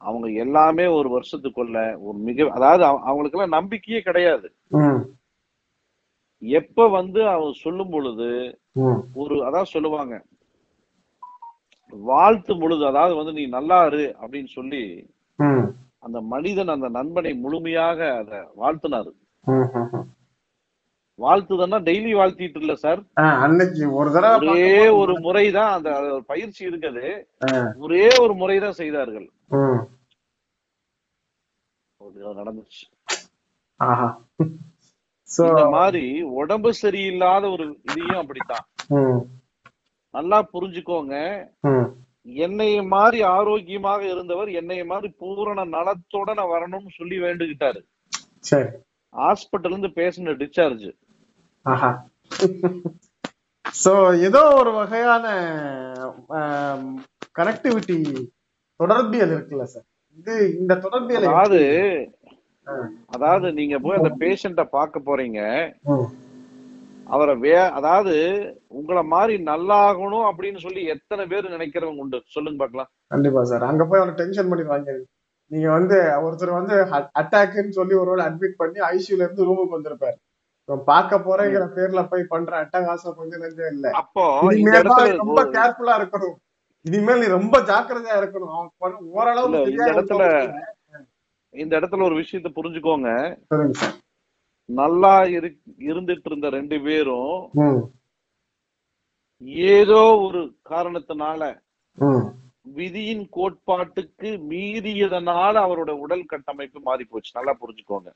[0.02, 4.48] அவங்க எல்லாமே ஒரு வருஷத்துக்குள்ள ஒரு மிக அதாவது அவ- அவங்களுக்கெல்லாம் நம்பிக்கையே கிடையாது.
[6.42, 8.30] எப்ப வந்து அவர் சொல்லும் பொழுது
[9.14, 10.16] ஒரு அதான் சொல்லுவாங்க
[11.94, 14.84] வாழ்த்து பொழுது அதாவது வந்து நீ நல்லா இரு அப்படின்னு சொல்லி
[16.00, 19.12] அந்த மனிதன் அந்த நண்பனை முழுமையாக அதை வாழ்த்தினாரு.
[21.24, 23.02] வாழ்த்துதன்னா டெய்லி வாழ்த்திட்டு இல்ல சார்
[23.46, 25.92] அன்னைக்கு ஒரு தடவை ஒரே ஒரு முறைதான் அந்த
[26.32, 27.08] பயிற்சி இருக்குது.
[27.86, 29.28] ஒரே ஒரு முறைதான் செய்தார்கள்.
[32.40, 32.84] நடந்துச்சு.
[35.50, 38.66] இந்த மாதிரி உடம்பு சரியில்லாத ஒரு இதையும் அப்படித்தான்.
[40.16, 41.16] நல்லா புரிஞ்சுக்கோங்க.
[42.46, 47.80] என்னைய மாதிரி ஆரோக்கியமாக இருந்தவர் என்னைய மாதிரி பூரண நலத்தோட நான் வரணும்னு சொல்லி வேண்டுகிட்டாரு
[49.22, 50.86] ஹாஸ்பிட்டல் இருந்து பேசின டிஸ்சார்ஜ்
[53.84, 53.92] சோ
[54.28, 55.26] ஏதோ ஒரு வகையான
[57.40, 57.98] கனெக்டிவிட்டி
[58.80, 59.88] தொடர்பியல் இருக்குல்ல சார்
[60.20, 61.62] இது இந்த தொடர்பியல் அதாவது.
[63.16, 65.40] அதாவது நீங்க போய் அந்த பேஷண்ட பார்க்க போறீங்க.
[67.14, 68.16] அவரை வே அதாவது
[68.80, 72.20] உங்களை மாதிரி நல்லாகணும் அப்படின்னு சொல்லி எத்தனை பேர் நினைக்கிறவங்க உண்டு?
[72.36, 72.90] சொல்லுங்க பார்க்கலாம்.
[73.14, 74.94] கண்டிப்பா சார் அங்க போய் அவனை டென்ஷன் பண்ணிடுவாங்க
[75.52, 76.76] நீங்க வந்து ஒருத்தர் வந்து
[77.22, 80.18] அட்டாக்னு சொல்லி ஒருவேளை அட்மிட் பண்ணி ஐசியூல இருந்து ரூமுக்கு வந்திருப்பாரு.
[80.90, 83.86] பார்க்க போறேங்கிற பேர்ல போய் பண்ற அட்டகாசம் கொஞ்சம் நெஞ்சம் இல்ல.
[84.02, 84.24] அப்போ
[85.22, 86.36] ரொம்ப கேர்ஃபுல்லா இருக்கணும்.
[86.86, 88.54] இனிமேல் நீ ரொம்ப ஜாக்கிரதையா இருக்கணும்.
[88.58, 90.24] அவன் ஓரளவுக்கு இந்த இடத்துல
[91.54, 93.10] இந்த இடத்துல ஒரு விஷயத்த புரிஞ்சுக்கோங்க.
[94.70, 95.50] நல்லா இரு
[95.90, 97.34] இருந்துட்டு இருந்த ரெண்டு பேரும்
[99.74, 101.42] ஏதோ ஒரு காரணத்தினால
[102.78, 108.10] விதியின் கோட்பாட்டுக்கு மீறியதனால அவரோட உடல் கட்டமைப்பு மாறி போச்சு நல்லா புரிஞ்சுக்கோங்க.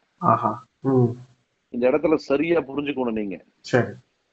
[1.76, 3.38] இந்த இடத்துல சரியா புரிஞ்சுக்கணும் நீங்க.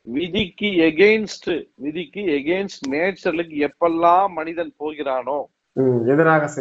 [0.07, 5.41] விதிக்கு எகெயின்ஸ்ட் விதிக்கு எகெயின்ஸ்ட் நேச்சருக்கு எப்பெல்லாம் மனிதன் போகிறானோ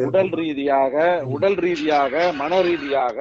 [0.09, 0.95] உடல் ரீதியாக
[1.31, 3.17] உடல் ரீதியாக மன ரீதியாக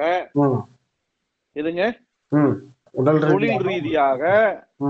[2.95, 4.21] உடல் தொழில் ரீதியாக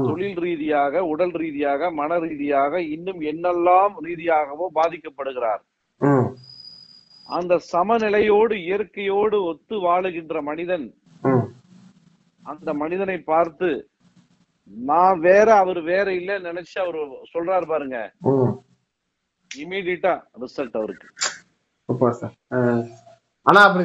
[0.05, 5.61] தொழில் ரீதியாக உடல் ரீதியாக மன ரீதியாக இன்னும் என்னெல்லாம் ரீதியாகவோ பாதிக்கப்படுகிறார்.
[7.29, 10.85] அந்த சமநிலையோடு இயற்கையோடு ஒத்து வாழுகின்ற மனிதன்
[12.45, 13.69] அந்த மனிதனை பார்த்து
[14.71, 16.97] நான் வேற அவர் வேற இல்லைன்னு நினைச்சு அவர்
[17.33, 17.97] சொல்றாரு பாருங்க.
[19.51, 21.07] இமீடியட்டா ரிசல்ட் அவருக்கு.
[23.45, 23.83] ஆனா அப்படி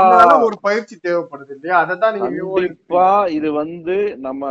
[0.00, 1.76] முன்னால ஒரு பயிற்சி தேவைப்படுது இல்லையா?
[1.82, 3.06] அதை தான் நீங்க கண்டிப்பா
[3.36, 4.42] இது வந்து நம்ம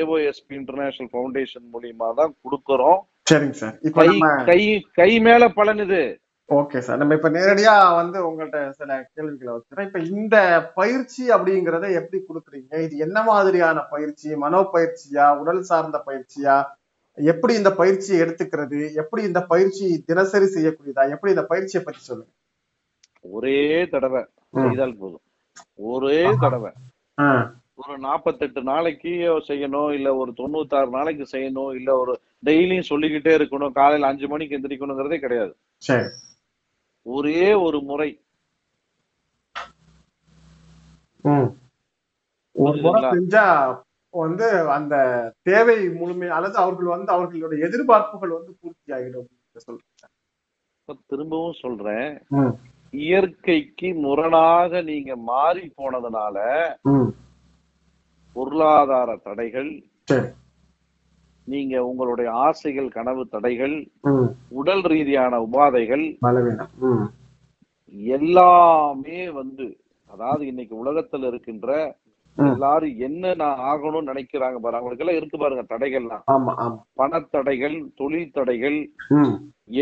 [0.00, 3.00] ஏஓஎஸ்பி இன்டர்நேஷனல் ஃபவுண்டேஷன் மூலியமா தான் கொடுக்கறோம்.
[3.30, 3.74] சரிங்க சார்.
[4.50, 4.60] கை
[5.00, 6.02] கை மேல பலன் இது.
[6.48, 10.36] ஓகே சார் நம்ம இப்ப நேரடியா வந்து உங்கள்ட்ட சில கேள்விகளை வச்சுறேன் இப்ப இந்த
[10.74, 12.72] பயிற்சி அப்படிங்கறத எப்படி கொடுக்குறீங்க?
[12.82, 14.34] இது என்ன மாதிரியான பயிற்சி?
[14.34, 16.56] மனோ பயிற்சியா உடல் சார்ந்த பயிற்சியா?
[17.18, 18.92] எப்படி இந்த பயிற்சியை எடுத்துக்கிறது?
[18.94, 21.04] எப்படி இந்த பயிற்சி தினசரி செய்யக்கூடியதா?
[21.10, 22.32] எப்படி இந்த பயிற்சியை பத்தி சொல்லுங்க.
[23.24, 24.22] ஒரே தடவை.
[24.54, 25.24] செய்தால் போதும்.
[25.90, 26.70] ஒரே தடவை.
[27.76, 29.12] ஒரு நாற்பத்தெட்டு நாளைக்கு
[29.48, 32.12] செய்யணும் இல்ல ஒரு தொண்ணூத்தாறு நாளைக்கு செய்யணும் இல்ல ஒரு
[32.46, 35.52] டெய்லியும் சொல்லிக்கிட்டே இருக்கணும் காலையில அஞ்சு மணிக்கு எந்திரிக்கணுங்கிறதே கிடையாது.
[35.82, 36.06] சரி.
[37.06, 38.10] ஒரே ஒரு முறை.
[42.56, 43.02] ஒரு முறை?
[43.14, 43.46] செஞ்சா
[44.14, 44.94] வந்து அந்த
[45.48, 49.30] தேவை முழுமை அல்லது அவர்கள் வந்து அவர்களுடைய எதிர்பார்ப்புகள் வந்து பூர்த்தி ஆகிடும்
[49.66, 50.12] சொல்றேன்.
[51.10, 52.10] திரும்பவும் சொல்றேன்.
[53.04, 56.36] இயற்கைக்கு முரணாக நீங்க மாறி போனதுனால
[58.36, 59.70] பொருளாதார தடைகள்
[61.48, 63.76] நீங்க உங்களுடைய ஆசைகள் கனவு தடைகள்
[64.58, 66.04] உடல் ரீதியான உபாதைகள்
[68.14, 69.66] எல்லாமே வந்து
[70.10, 71.68] அதாவது இன்னைக்கு உலகத்துல இருக்கின்ற.
[72.36, 76.24] எல்லாரும் என்ன நான் ஆகணும்னு நினைக்கிறாங்க பாரு அவங்களுக்கு எல்லாம் இருக்கு பாருங்க தடைகள்லாம்.
[76.98, 78.78] பணத்தடைகள் தொழில் தடைகள்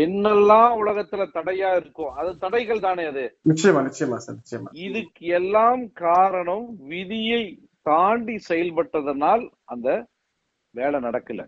[0.03, 3.23] என்னெல்லாம் உலகத்துல தடையா இருக்கோ அது தடைகள் தானே அது.
[3.49, 4.69] நிச்சயமா நிச்சயமா சார் நிச்சயமா.
[4.85, 7.43] இதுக்கு எல்லாம் காரணம் விதியை
[7.85, 9.87] தாண்டி செயல்பட்டதனால் அந்த
[10.75, 11.41] வேலை நடக்கல.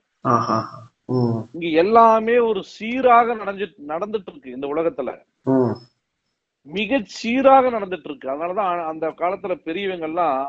[1.56, 5.10] இங்க எல்லாமே ஒரு சீராக நடந்து நடந்துட்டு இருக்கு இந்த உலகத்துல.
[6.68, 10.40] மிக சீராக நடந்துட்டு இருக்கு அதனாலதான் அந்த காலத்துல பெரியவங்க எல்லாம்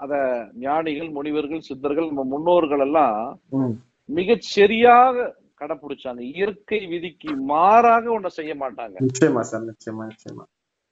[0.00, 0.14] அத
[0.58, 3.18] ஞானிகள் முனிவர்கள் சித்தர்கள் நம்ம முன்னோர்கள் எல்லாம்
[3.52, 3.74] ம்
[4.08, 5.16] மிகச் சரியாக
[5.60, 6.20] கடைப்பிடிச்சாங்க.
[6.34, 8.96] இயற்கை விதிக்கு மாறாக ஒன்ன செய்ய மாட்டாங்க.
[9.06, 10.44] நிச்சயமா சார் நிச்சயமா நிச்சயமா.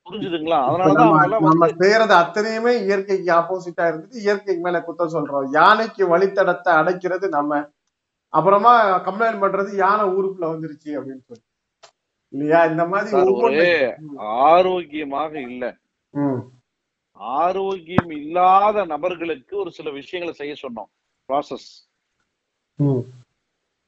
[0.06, 0.58] புரிஞ்சுதுங்களா?
[0.68, 5.46] அதனாலதான் நம்ம செய்யறது அத்தனையுமே இயற்கைக்கு ஆப்போசிட்டா இருந்துட்டு இயற்கைக்கு மேல குத்தம் சொல்றோம்.
[5.58, 7.60] யானைக்கு வழித்தடத்தை அடைக்கிறது நம்ம.
[8.32, 8.72] அப்புறமா
[9.06, 11.44] கம்ப்ளைண்ட் பண்றது யானை ஊருக்குள்ள வந்துருச்சு அப்படின்னு சொல்லி.
[12.32, 12.60] இல்லையா?
[12.64, 13.10] இந்த மாதிரி
[14.48, 15.64] ஆரோக்கியமாக இல்ல.
[17.40, 20.90] ஆரோக்கியம் இல்லாத நபர்களுக்கு ஒரு சில விஷயங்களை செய்ய சொன்னோம்.
[21.28, 21.68] ப்ராசஸ்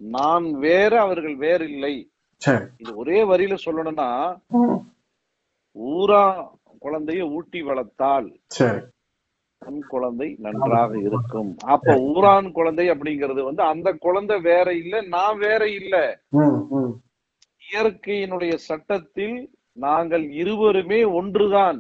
[0.00, 1.94] நான் வேற அவர்கள் வேற இல்லை
[2.82, 4.08] இது ஒரே வரியில சொல்லணும்னா
[5.76, 6.24] ஊரா
[6.82, 8.28] குழந்தைய ஊட்டி வளர்த்தால்
[9.62, 11.50] தன் குழந்தை நன்றாக இருக்கும்.
[11.74, 15.94] அப்ப ஊரான் குழந்தை அப்படிங்கிறது வந்து அந்த குழந்தை வேற இல்ல நான் வேற இல்ல.
[17.62, 19.36] இயற்கையினுடைய சட்டத்தில்
[19.76, 21.78] நாங்கள் இருவருமே ஒன்றுதான்.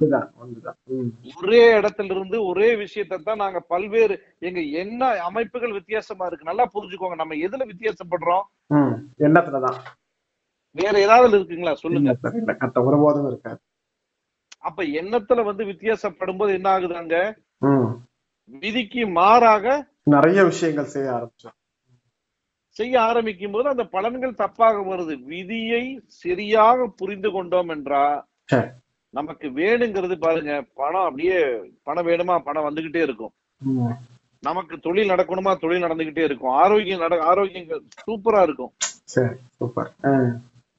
[1.34, 7.18] ஒரே இடத்துல இருந்து ஒரே விஷயத்தை தான் நாங்க பல்வேறு எங்க என்ன அமைப்புகள் வித்தியாசமா இருக்கு நல்லா புரிஞ்சுக்கோங்க.
[7.22, 8.46] நம்ம எதுல வித்தியாசப்படுறோம்?
[9.26, 9.78] எண்ணத்துலதான்.
[10.76, 11.74] வேற ஏதாவது இருக்குங்களா?
[11.84, 13.60] சொல்லுங்க இல்ல இல்ல கட்ட ஒருபோதும் இருக்காது
[14.64, 17.36] அப்ப எண்ணத்துல வந்து வித்தியாசப்படும் போது என்ன ஆகுதாங்க?
[17.58, 17.90] ம்.
[18.44, 21.58] விதிக்கு மாறாக நிறைய விஷயங்கள் செய்ய ஆரம்பிச்சோம்.
[22.68, 25.22] செய்ய ஆரம்பிக்கும் போது அந்த பலன்கள் தப்பாக வருது.
[25.22, 28.26] விதியை சரியாக புரிந்து கொண்டோம் என்றா.
[29.10, 31.44] நமக்கு வேணுங்கிறது பாருங்க பணம் அப்படியே
[31.82, 32.38] பணம் வேணுமா?
[32.38, 33.32] பணம் வந்துகிட்டே இருக்கும்.
[34.40, 35.56] நமக்கு தொழில் நடக்கணுமா?
[35.56, 36.50] தொழில் நடந்துகிட்டே இருக்கும்.
[36.50, 38.72] ஆரோக்கியம் நட ஆரோக்கியம் சூப்பரா இருக்கும்.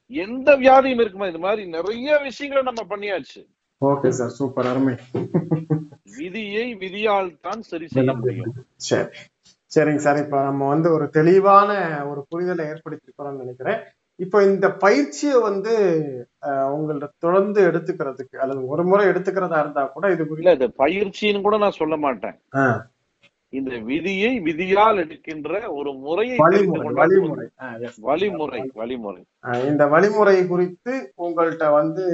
[0.06, 1.26] எந்த வியாதியும் இருக்குமா?
[1.26, 3.55] இந்த மாதிரி நிறைய விஷயங்களை நம்ம பண்ணியாச்சு.
[3.82, 4.94] ஓகே சார் சூப்பர் அருமை
[6.18, 8.52] விதியை விதியால் தான் சரி செய்ய முடியும்.
[8.88, 9.10] சரி.
[9.72, 10.18] சரிங்க சார்.
[10.24, 11.70] இப்ப நம்ம வந்து ஒரு தெளிவான
[12.10, 13.80] ஒரு புரிதலை ஏற்படுத்திருக்கிறோம்னு நினைக்கிறேன்.
[14.18, 15.72] இப்போ இந்த பயிற்சியை வந்து
[16.74, 21.80] உங்கள்ட்ட தொடர்ந்து எடுத்துக்கிறதுக்கு அல்லது ஒரு முறை எடுத்துக்கிறதா இருந்தா கூட இது இல்ல இது பயிற்சின்னு கூட நான்
[21.80, 22.36] சொல்ல மாட்டேன்.
[23.56, 27.48] இந்த விதியை விதியால் எடுக்கின்ற ஒரு முறையை வழிமுறை.
[28.00, 28.70] வழிமுறை.
[28.74, 29.24] வழிமுறை
[29.64, 32.04] இந்த வழிமுறை குறித்து உங்கள்ட்ட வந்து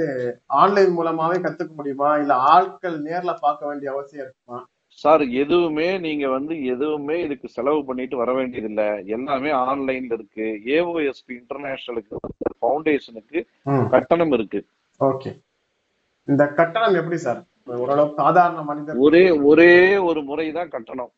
[0.45, 2.15] ஆன்லைன் மூலமாவே கத்துக்க முடியுமா?
[2.15, 4.65] இல்ல ஆட்கள் நேர்ல பார்க்க வேண்டிய அவசியம் இருக்குமா?
[4.87, 9.05] சார் எதுவுமே நீங்க வந்து எதுவுமே இதுக்கு செலவு பண்ணிட்டு வர வேண்டியதில்ல.
[9.05, 10.61] எல்லாமே ஆன்லைன்ல இருக்கு.
[10.65, 12.15] ஏஓஎஸ்பி இன்டர்நேஷனலுக்கு
[12.61, 13.89] ஃபவுண்டேஷனுக்கு ம்.
[13.89, 14.65] கட்டணம் இருக்கு.
[14.99, 15.39] ஓகே.
[16.25, 21.11] இந்த கட்டணம் எப்படி சார் ஓரளவு சாதாரண மனிதர் ஒரே ஒரே ஒரு முறை தான் கட்டணம்.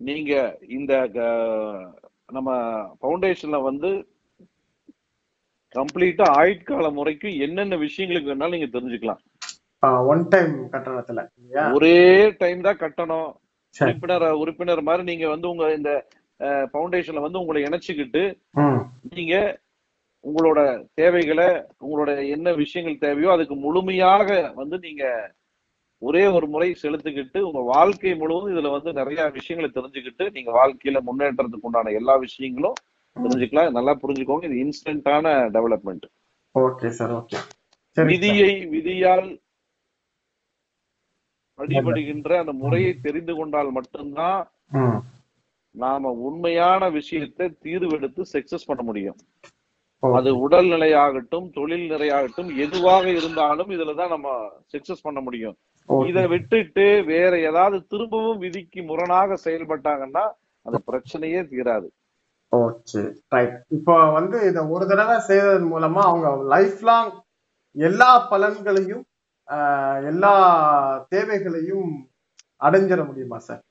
[0.00, 0.32] நீங்க
[0.78, 0.92] இந்த
[2.36, 2.50] நம்ம
[2.98, 3.90] ஃபவுண்டேஷன்ல வந்து
[5.74, 9.20] கம்ப்ளீட்டா ஆயுட்கால முறைக்கு என்னென்ன விஷயங்களுக்கு வேணாலும் நீங்க தெரிஞ்சுக்கலாம்.
[10.12, 11.20] ஒன் டைம் கட்டணத்துல
[11.76, 11.96] ஒரே
[12.42, 13.30] டைம் தான் கட்டணும்.
[13.76, 15.92] உறுப்பினர் உறுப்பினர் மாதிரி நீங்க வந்து உங்க இந்த
[16.72, 18.22] ஃபவுண்டேஷன்ல வந்து உங்களை இணைச்சுக்கிட்டு
[19.18, 19.34] நீங்க
[20.24, 20.60] உங்களோட
[21.00, 21.48] தேவைகளை
[21.84, 24.28] உங்களோட என்ன விஷயங்கள் தேவையோ அதுக்கு முழுமையாக
[24.60, 25.04] வந்து நீங்க
[26.08, 31.66] ஒரே ஒரு முறை செலுத்திக்கிட்டு உங்க வாழ்க்கை முழுவதும் இதுல வந்து நிறைய விஷயங்களை தெரிஞ்சுக்கிட்டு நீங்க வாழ்க்கையில முன்னேற்றத்துக்கு
[31.68, 32.78] உண்டான எல்லா விஷயங்களும்
[33.16, 33.76] தெரிஞ்சுக்கலாம்.
[33.76, 34.44] நல்லா புரிஞ்சுக்கோங்க.
[34.48, 36.06] இது இன்ஸ்டன்டான டெவலப்மெண்ட்.
[36.54, 37.38] Okay sir okay.
[38.10, 39.30] விதியை விதியால்
[41.58, 44.40] வழிபடுகின்ற அந்த முறையை தெரிந்து கொண்டால் மட்டும்தான்
[45.82, 49.18] நாம உண்மையான விஷயத்தை தீர்வெடுத்து சக்சஸ் பண்ண முடியும்.
[50.18, 54.30] அது உடல் நிலையாகட்டும் தொழில் நிலையாகட்டும் எதுவாக இருந்தாலும் இதுலதான் நம்ம
[54.72, 55.56] சக்சஸ் பண்ண முடியும்.
[55.88, 60.24] இதை விட்டுட்டு வேற ஏதாவது திரும்பவும் விதிக்கு முரணாக செயல்பட்டாங்கன்னா
[60.62, 61.88] அந்த பிரச்சனையே தீராது.
[62.52, 63.14] ஓகே.
[63.28, 63.64] ரைட்.
[63.68, 67.12] இப்போ வந்து இத ஒரு தடவை செய்ததன் மூலமா அவங்க லைஃப் லாங்
[67.76, 69.04] எல்லா பலன்களையும்
[70.06, 70.34] எல்லா
[71.08, 72.08] தேவைகளையும்
[72.60, 73.62] அடைஞ்சிட முடியுமா சார்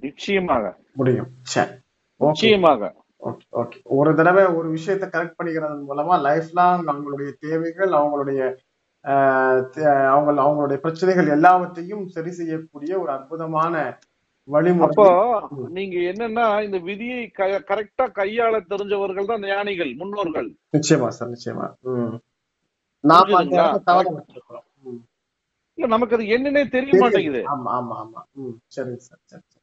[0.00, 0.76] நிச்சயமாக.
[0.94, 1.30] முடியும்.
[1.42, 1.70] சரி.
[2.16, 2.94] நிச்சயமாக.
[3.22, 3.82] Okay okay.
[3.82, 8.40] ஒரு தடவை ஒரு விஷயத்தை கரெக்ட் பண்ணிக்கிறதன் மூலமா லைஃப் லாங் அவங்களுடைய தேவைகள் அவங்களுடைய
[9.04, 13.74] அவங்க அவங்களுடைய பிரச்சனைகள் எல்லாவற்றையும் சரி செய்யக்கூடிய ஒரு அற்புதமான
[14.48, 14.88] வழிமுறை.
[14.88, 15.06] அப்போ
[15.76, 17.22] நீங்க என்னன்னா இந்த விதியை
[17.70, 20.48] கரெக்டா கையாள தெரிஞ்சவர்கள் தான் ஞானிகள் முன்னோர்கள்.
[20.76, 21.66] நிச்சயமா சார் நிச்சயமா.
[25.78, 27.42] இல்ல நமக்கு அது என்னன்னே தெரிய மாட்டேங்குது.
[27.52, 28.20] ஆமா ஆமா ஆமா.
[28.40, 29.60] ம் சரிங்க சார் சரி சரி.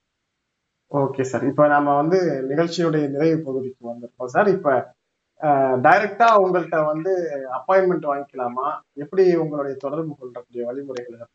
[0.91, 1.43] Okay sir.
[1.52, 2.19] இப்ப நாம வந்து
[2.52, 4.49] நிகழ்ச்சியுடைய நிறைவு பகுதிக்கு வந்திருக்கோம் சார்.
[4.58, 4.69] இப்ப
[5.86, 7.12] டைரக்டா உங்கள்கிட்ட வந்து
[7.58, 8.67] அப்பாயின்மெண்ட் வாங்கிக்கலாமா?
[9.04, 11.28] எப்படி உங்களுடைய தொடர்பு கொள்ளக்கூடிய வழிமுறைகள்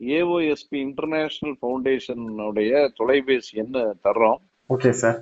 [0.00, 4.38] ஏஓஎஸ்பி இன்டர்நேஷனல் ஃபவுண்டேஷனுடைய தொலைபேசி என்ன தர்றோம்.
[4.70, 5.18] ஓகே சார்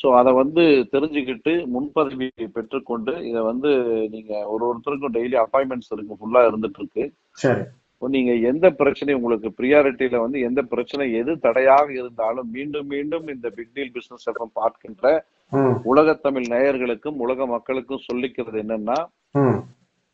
[0.00, 3.70] ஸோ அதை வந்து தெரிஞ்சுக்கிட்டு முன்பதவி பெற்றுக்கொண்டு இதை வந்து
[4.12, 7.04] நீங்க ஒரு ஒருத்தருக்கும் டெய்லி அப்பாயின்மெண்ட்ஸ் இருக்கு ஃபுல்லா இருந்துட்டு இருக்கு
[8.02, 13.74] நீங்க எந்த பிரச்சனை உங்களுக்கு ப்ரியாரிட்டியில வந்து எந்த பிரச்சனை எது தடையாக இருந்தாலும் மீண்டும் மீண்டும் இந்த பிக்
[13.76, 15.06] டீல் பிசினஸ் எஃப்எம் பார்க்கின்ற
[15.52, 18.98] ம், உலகத் தமிழ் நேயர்களுக்கும் உலக மக்களுக்கும் சொல்லிக்கிறது என்னன்னா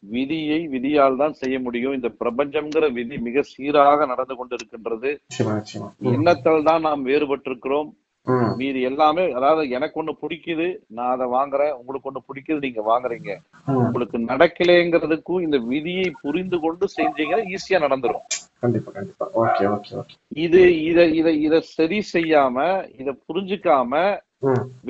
[0.02, 1.96] விதியை விதியால் தான் செய்ய முடியும்.
[1.98, 5.10] இந்த பிரபஞ்சம்ங்கிற விதி மிக சீராக நடந்து கொண்டிருக்கின்றது.
[6.12, 7.90] எண்ணத்தால் தான் நாம் வேறுபட்டிருக்கிறோம்.
[8.56, 11.72] மீதி எல்லாமே அதாவது எனக்கு ஒண்ணு பிடிக்குது நான் அதை வாங்குறேன்.
[11.80, 13.30] உங்களுக்கு ஒண்ணு பிடிக்குது நீங்க வாங்குறீங்க.
[13.74, 18.24] உங்களுக்கு நடக்கலைங்கிறதுக்கும் இந்த விதியை புரிந்து கொண்டு செஞ்சீங்கன்னா ஈஸியா நடந்துரும்.
[18.62, 19.26] கண்டிப்பா கண்டிப்பா.
[19.42, 20.14] Okay okay okay.
[20.38, 22.56] இது இத இத இத சரி செய்யாம
[22.98, 23.92] இத புரிஞ்சுக்காம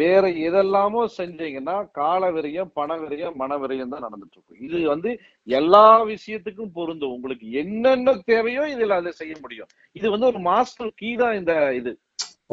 [0.00, 5.10] வேற எதெல்லாமோ செஞ்சீங்கன்னா கால விரயம் பண விரயம் மன விரயம் தான் நடந்துட்டு இருக்கும் இது வந்து
[5.58, 7.14] எல்லா விஷயத்துக்கும் பொருந்தும்.
[7.16, 9.70] உங்களுக்கு என்னென்ன தேவையோ இதுல அதை செய்ய முடியும்.
[9.92, 11.92] இது வந்து ஒரு மாஸ்டர் கீ தான் இந்த இது.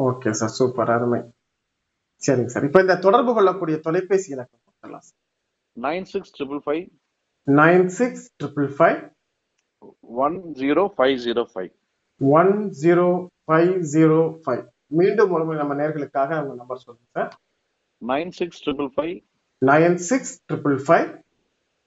[0.08, 1.20] ஓகே சார் சூப்பர் அருமை.
[2.22, 2.64] சரிங்க சார்.
[2.64, 5.18] இப்ப இந்த தொடர்பு கொள்ளக்கூடிய தொலைபேசி இலக்கம் கொடுத்துடலாம் sir.
[5.76, 6.84] Nine six triple five.
[7.46, 9.00] Nine six triple five.
[10.26, 11.72] One zero five zero five.
[12.20, 13.08] One zero
[13.46, 14.64] five zero five.
[14.92, 17.30] மீண்டும் ஒரு நம்ம நேர்களுக்காக நம்ம நம்பர் சொல்லுங்க sir
[18.02, 19.16] nine six triple five
[19.62, 21.08] nine six triple five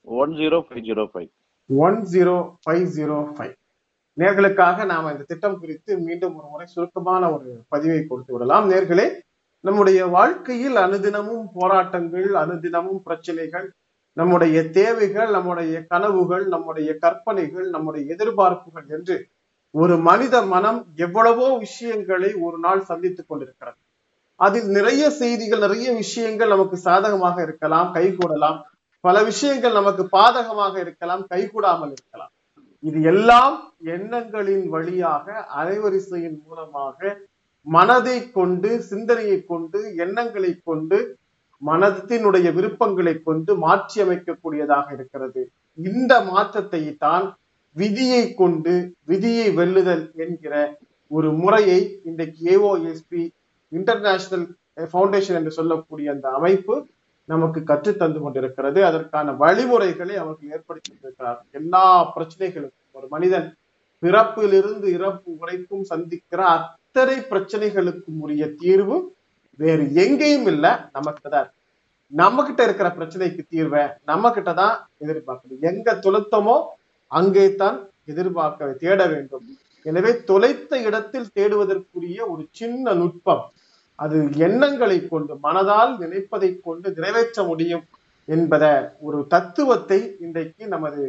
[0.08, 1.30] one zero five zero five
[1.70, 3.56] one zero five zero five
[4.18, 8.70] நேர்களுக்காக நாம இந்த திட்டம் குறித்து மீண்டும் ஒரு முறை சுருக்கமான ஒரு பதிவை கொடுத்து விடலாம்.
[8.70, 9.08] நேர்களே
[9.63, 13.68] நம்முடைய வாழ்க்கையில் அனுதினமும் போராட்டங்கள் அனுதினமும் பிரச்சனைகள்
[14.13, 19.15] நம்முடைய தேவைகள் நம்முடைய கனவுகள் நம்முடைய கற்பனைகள் நம்முடைய எதிர்பார்ப்புகள் என்று
[19.76, 23.80] ஒரு மனித மனம் எவ்வளவோ விஷயங்களை ஒரு நாள் சந்தித்துக் கொண்டிருக்கிறது.
[24.40, 28.60] அதில் நிறைய செய்திகள் நிறைய விஷயங்கள் நமக்கு சாதகமாக இருக்கலாம் கைகூடலாம்.
[29.04, 32.32] பல விஷயங்கள் நமக்கு பாதகமாக இருக்கலாம் கைகூடாமல் இருக்கலாம்.
[32.84, 33.56] இது எல்லாம்
[33.96, 35.26] எண்ணங்களின் வழியாக
[35.60, 37.14] அலைவரிசையின் மூலமாக
[37.68, 40.98] மனதை கொண்டு சிந்தனையை கொண்டு எண்ணங்களை கொண்டு
[41.62, 45.42] மனத்தினுடைய விருப்பங்களை கொண்டு மாற்றி அமைக்கக்கூடியதாக இருக்கிறது.
[45.78, 47.26] இந்த மாற்றத்தை தான்
[47.76, 48.74] விதியை கொண்டு
[49.12, 50.54] விதியை வெல்லுதல் என்கிற
[51.12, 53.24] ஒரு முறையை இன்றைக்கு ஏஓஎஸ்பி
[53.72, 54.46] இன்டர்நேஷனல்
[54.92, 56.76] ஃபவுண்டேஷன் என்று சொல்லக்கூடிய அந்த அமைப்பு
[57.30, 58.80] நமக்கு கற்று தந்து கொண்டிருக்கிறது.
[58.90, 61.86] அதற்கான வழிமுறைகளை அவர்கள் ஏற்படுத்தி இருக்கிறார்கள் எல்லா
[62.16, 63.48] பிரச்சனைகளுக்கும் ஒரு மனிதன்
[64.04, 68.98] பிறப்பிலிருந்து இறப்பு உரைக்கும் சந்திக்கிற அத்தனை பிரச்சனைகளுக்கும் உரிய தீர்வு
[69.60, 70.72] வேறு எங்கேயும் இல்லை.
[70.98, 71.50] நமக்கு தான்.
[72.12, 76.58] நம்ம கிட்ட இருக்கிற பிரச்சனைக்கு தீர்வை நம்ம கிட்ட தான் எதிர்பார்க்கணும் எங்க துளத்தமோ
[77.08, 77.78] அங்கே தான்
[78.12, 79.46] எதிர்பார்க்க தேட வேண்டும்.
[79.86, 83.44] எனவே தொலைத்த இடத்தில் தேடுவதற்குரிய ஒரு சின்ன நுட்பம்.
[83.96, 87.84] அது எண்ணங்களை கொண்டு மனதால் நினைப்பதை கொண்டு நிறைவேற்ற முடியும்
[88.28, 88.65] என்பத
[89.08, 91.04] ஒரு தத்துவத்தை இன்றைக்கு நமது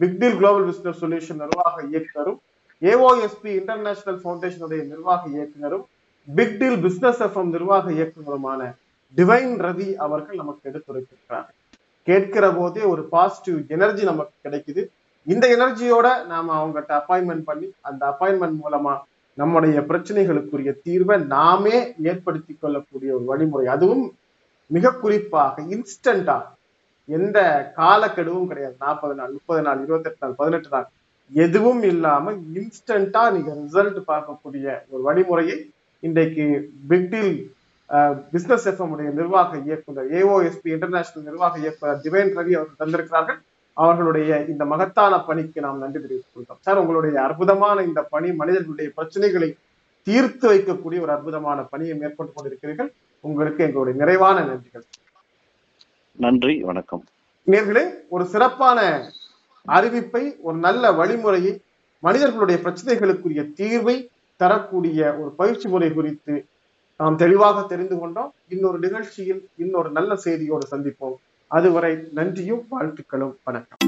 [0.00, 2.40] பிக்டில் குளோபல் பிசினஸ் சொல்யூஷன் நிர்வாக இயக்குனரும்
[2.82, 5.84] ஏஓஎஸ்பி இன்டர்நேஷனல் பவுண்டேஷனுடைய நிர்வாக இயக்குனரும்
[6.28, 8.60] பிக்டில் பிசினஸ் எஃப்எம் நிர்வாக இயக்குனருமான
[9.16, 11.48] டிவைன் ரவி அவர்கள் நமக்கு எடுத்துரைத்திருக்கிறார்.
[12.08, 14.82] கேட்கிற போதே ஒரு பாசிட்டிவ் எனர்ஜி நமக்கு கிடைக்குது.
[15.32, 18.94] இந்த எனர்ஜியோட நாம அவங்ககிட்ட அப்பாயின்மெண்ட் பண்ணி அந்த அப்பாயின்மெண்ட் மூலமா
[19.38, 21.78] நம்முடைய பிரச்சனைகளுக்குரிய தீர்வை நாமே
[22.10, 23.66] ஏற்படுத்தி கொள்ளக்கூடிய ஒரு வழிமுறை.
[23.74, 24.04] அதுவும்
[24.70, 26.36] மிக குறிப்பாக இன்ஸ்டண்டா
[27.08, 27.38] எந்த
[27.80, 28.76] காலக்கெடுவும் கிடையாது.
[28.84, 30.86] நாற்பது நாள் முப்பது நாள் இருபத்தெட்டு நாள் பதினெட்டு நாள்.
[31.30, 35.56] எதுவும் இல்லாம இன்ஸ்டண்டா நீங்க ரிசல்ட் பார்க்கக்கூடிய ஒரு வழிமுறையை
[36.02, 36.46] இன்றைக்கு
[36.90, 37.32] பிக்டில்
[38.32, 43.38] பிசினஸ் எஃப்எம் உடைய நிர்வாக இயக்குனர் ஏஓஎஸ்பி இன்டர்நேஷனல் நிர்வாக இயக்குனர் திவேன் ரவி அவர்கள் தந்திருக்கிறார்கள்.
[43.82, 46.62] அவர்களுடைய இந்த மகத்தான பணிக்கு நாம் நன்றி தெரிவித்துக் கொள்கிறோம்.
[46.62, 49.48] சார் உங்களுடைய அற்புதமான இந்த பணி மனிதர்களுடைய பிரச்சனைகளை
[50.06, 52.90] தீர்த்து வைக்கக்கூடிய ஒரு அற்புதமான பணியை மேற்கொண்டு கொண்டிருக்கிறீர்கள்.
[53.20, 54.84] உங்களுக்கு எங்களுடைய நிறைவான நன்றிகள்.
[56.12, 57.04] நன்றி வணக்கம்.
[57.46, 58.78] நேர்களே ஒரு சிறப்பான
[59.68, 61.52] அறிவிப்பை ஒரு நல்ல வழிமுறையை
[61.98, 63.96] மனிதர்களுடைய பிரச்சனைகளுக்குரிய தீர்வை
[64.36, 66.34] தரக்கூடிய ஒரு பயிற்சி முறை குறித்து
[66.96, 68.32] நாம் தெளிவாக தெரிந்து கொண்டோம்.
[68.48, 71.16] இன்னொரு நிகழ்ச்சியில் இன்னொரு நல்ல செய்தியோடு சந்திப்போம்.
[71.48, 73.78] அதுவரை நன்றியும் வாழ்த்துக்களும் வணக்கம்.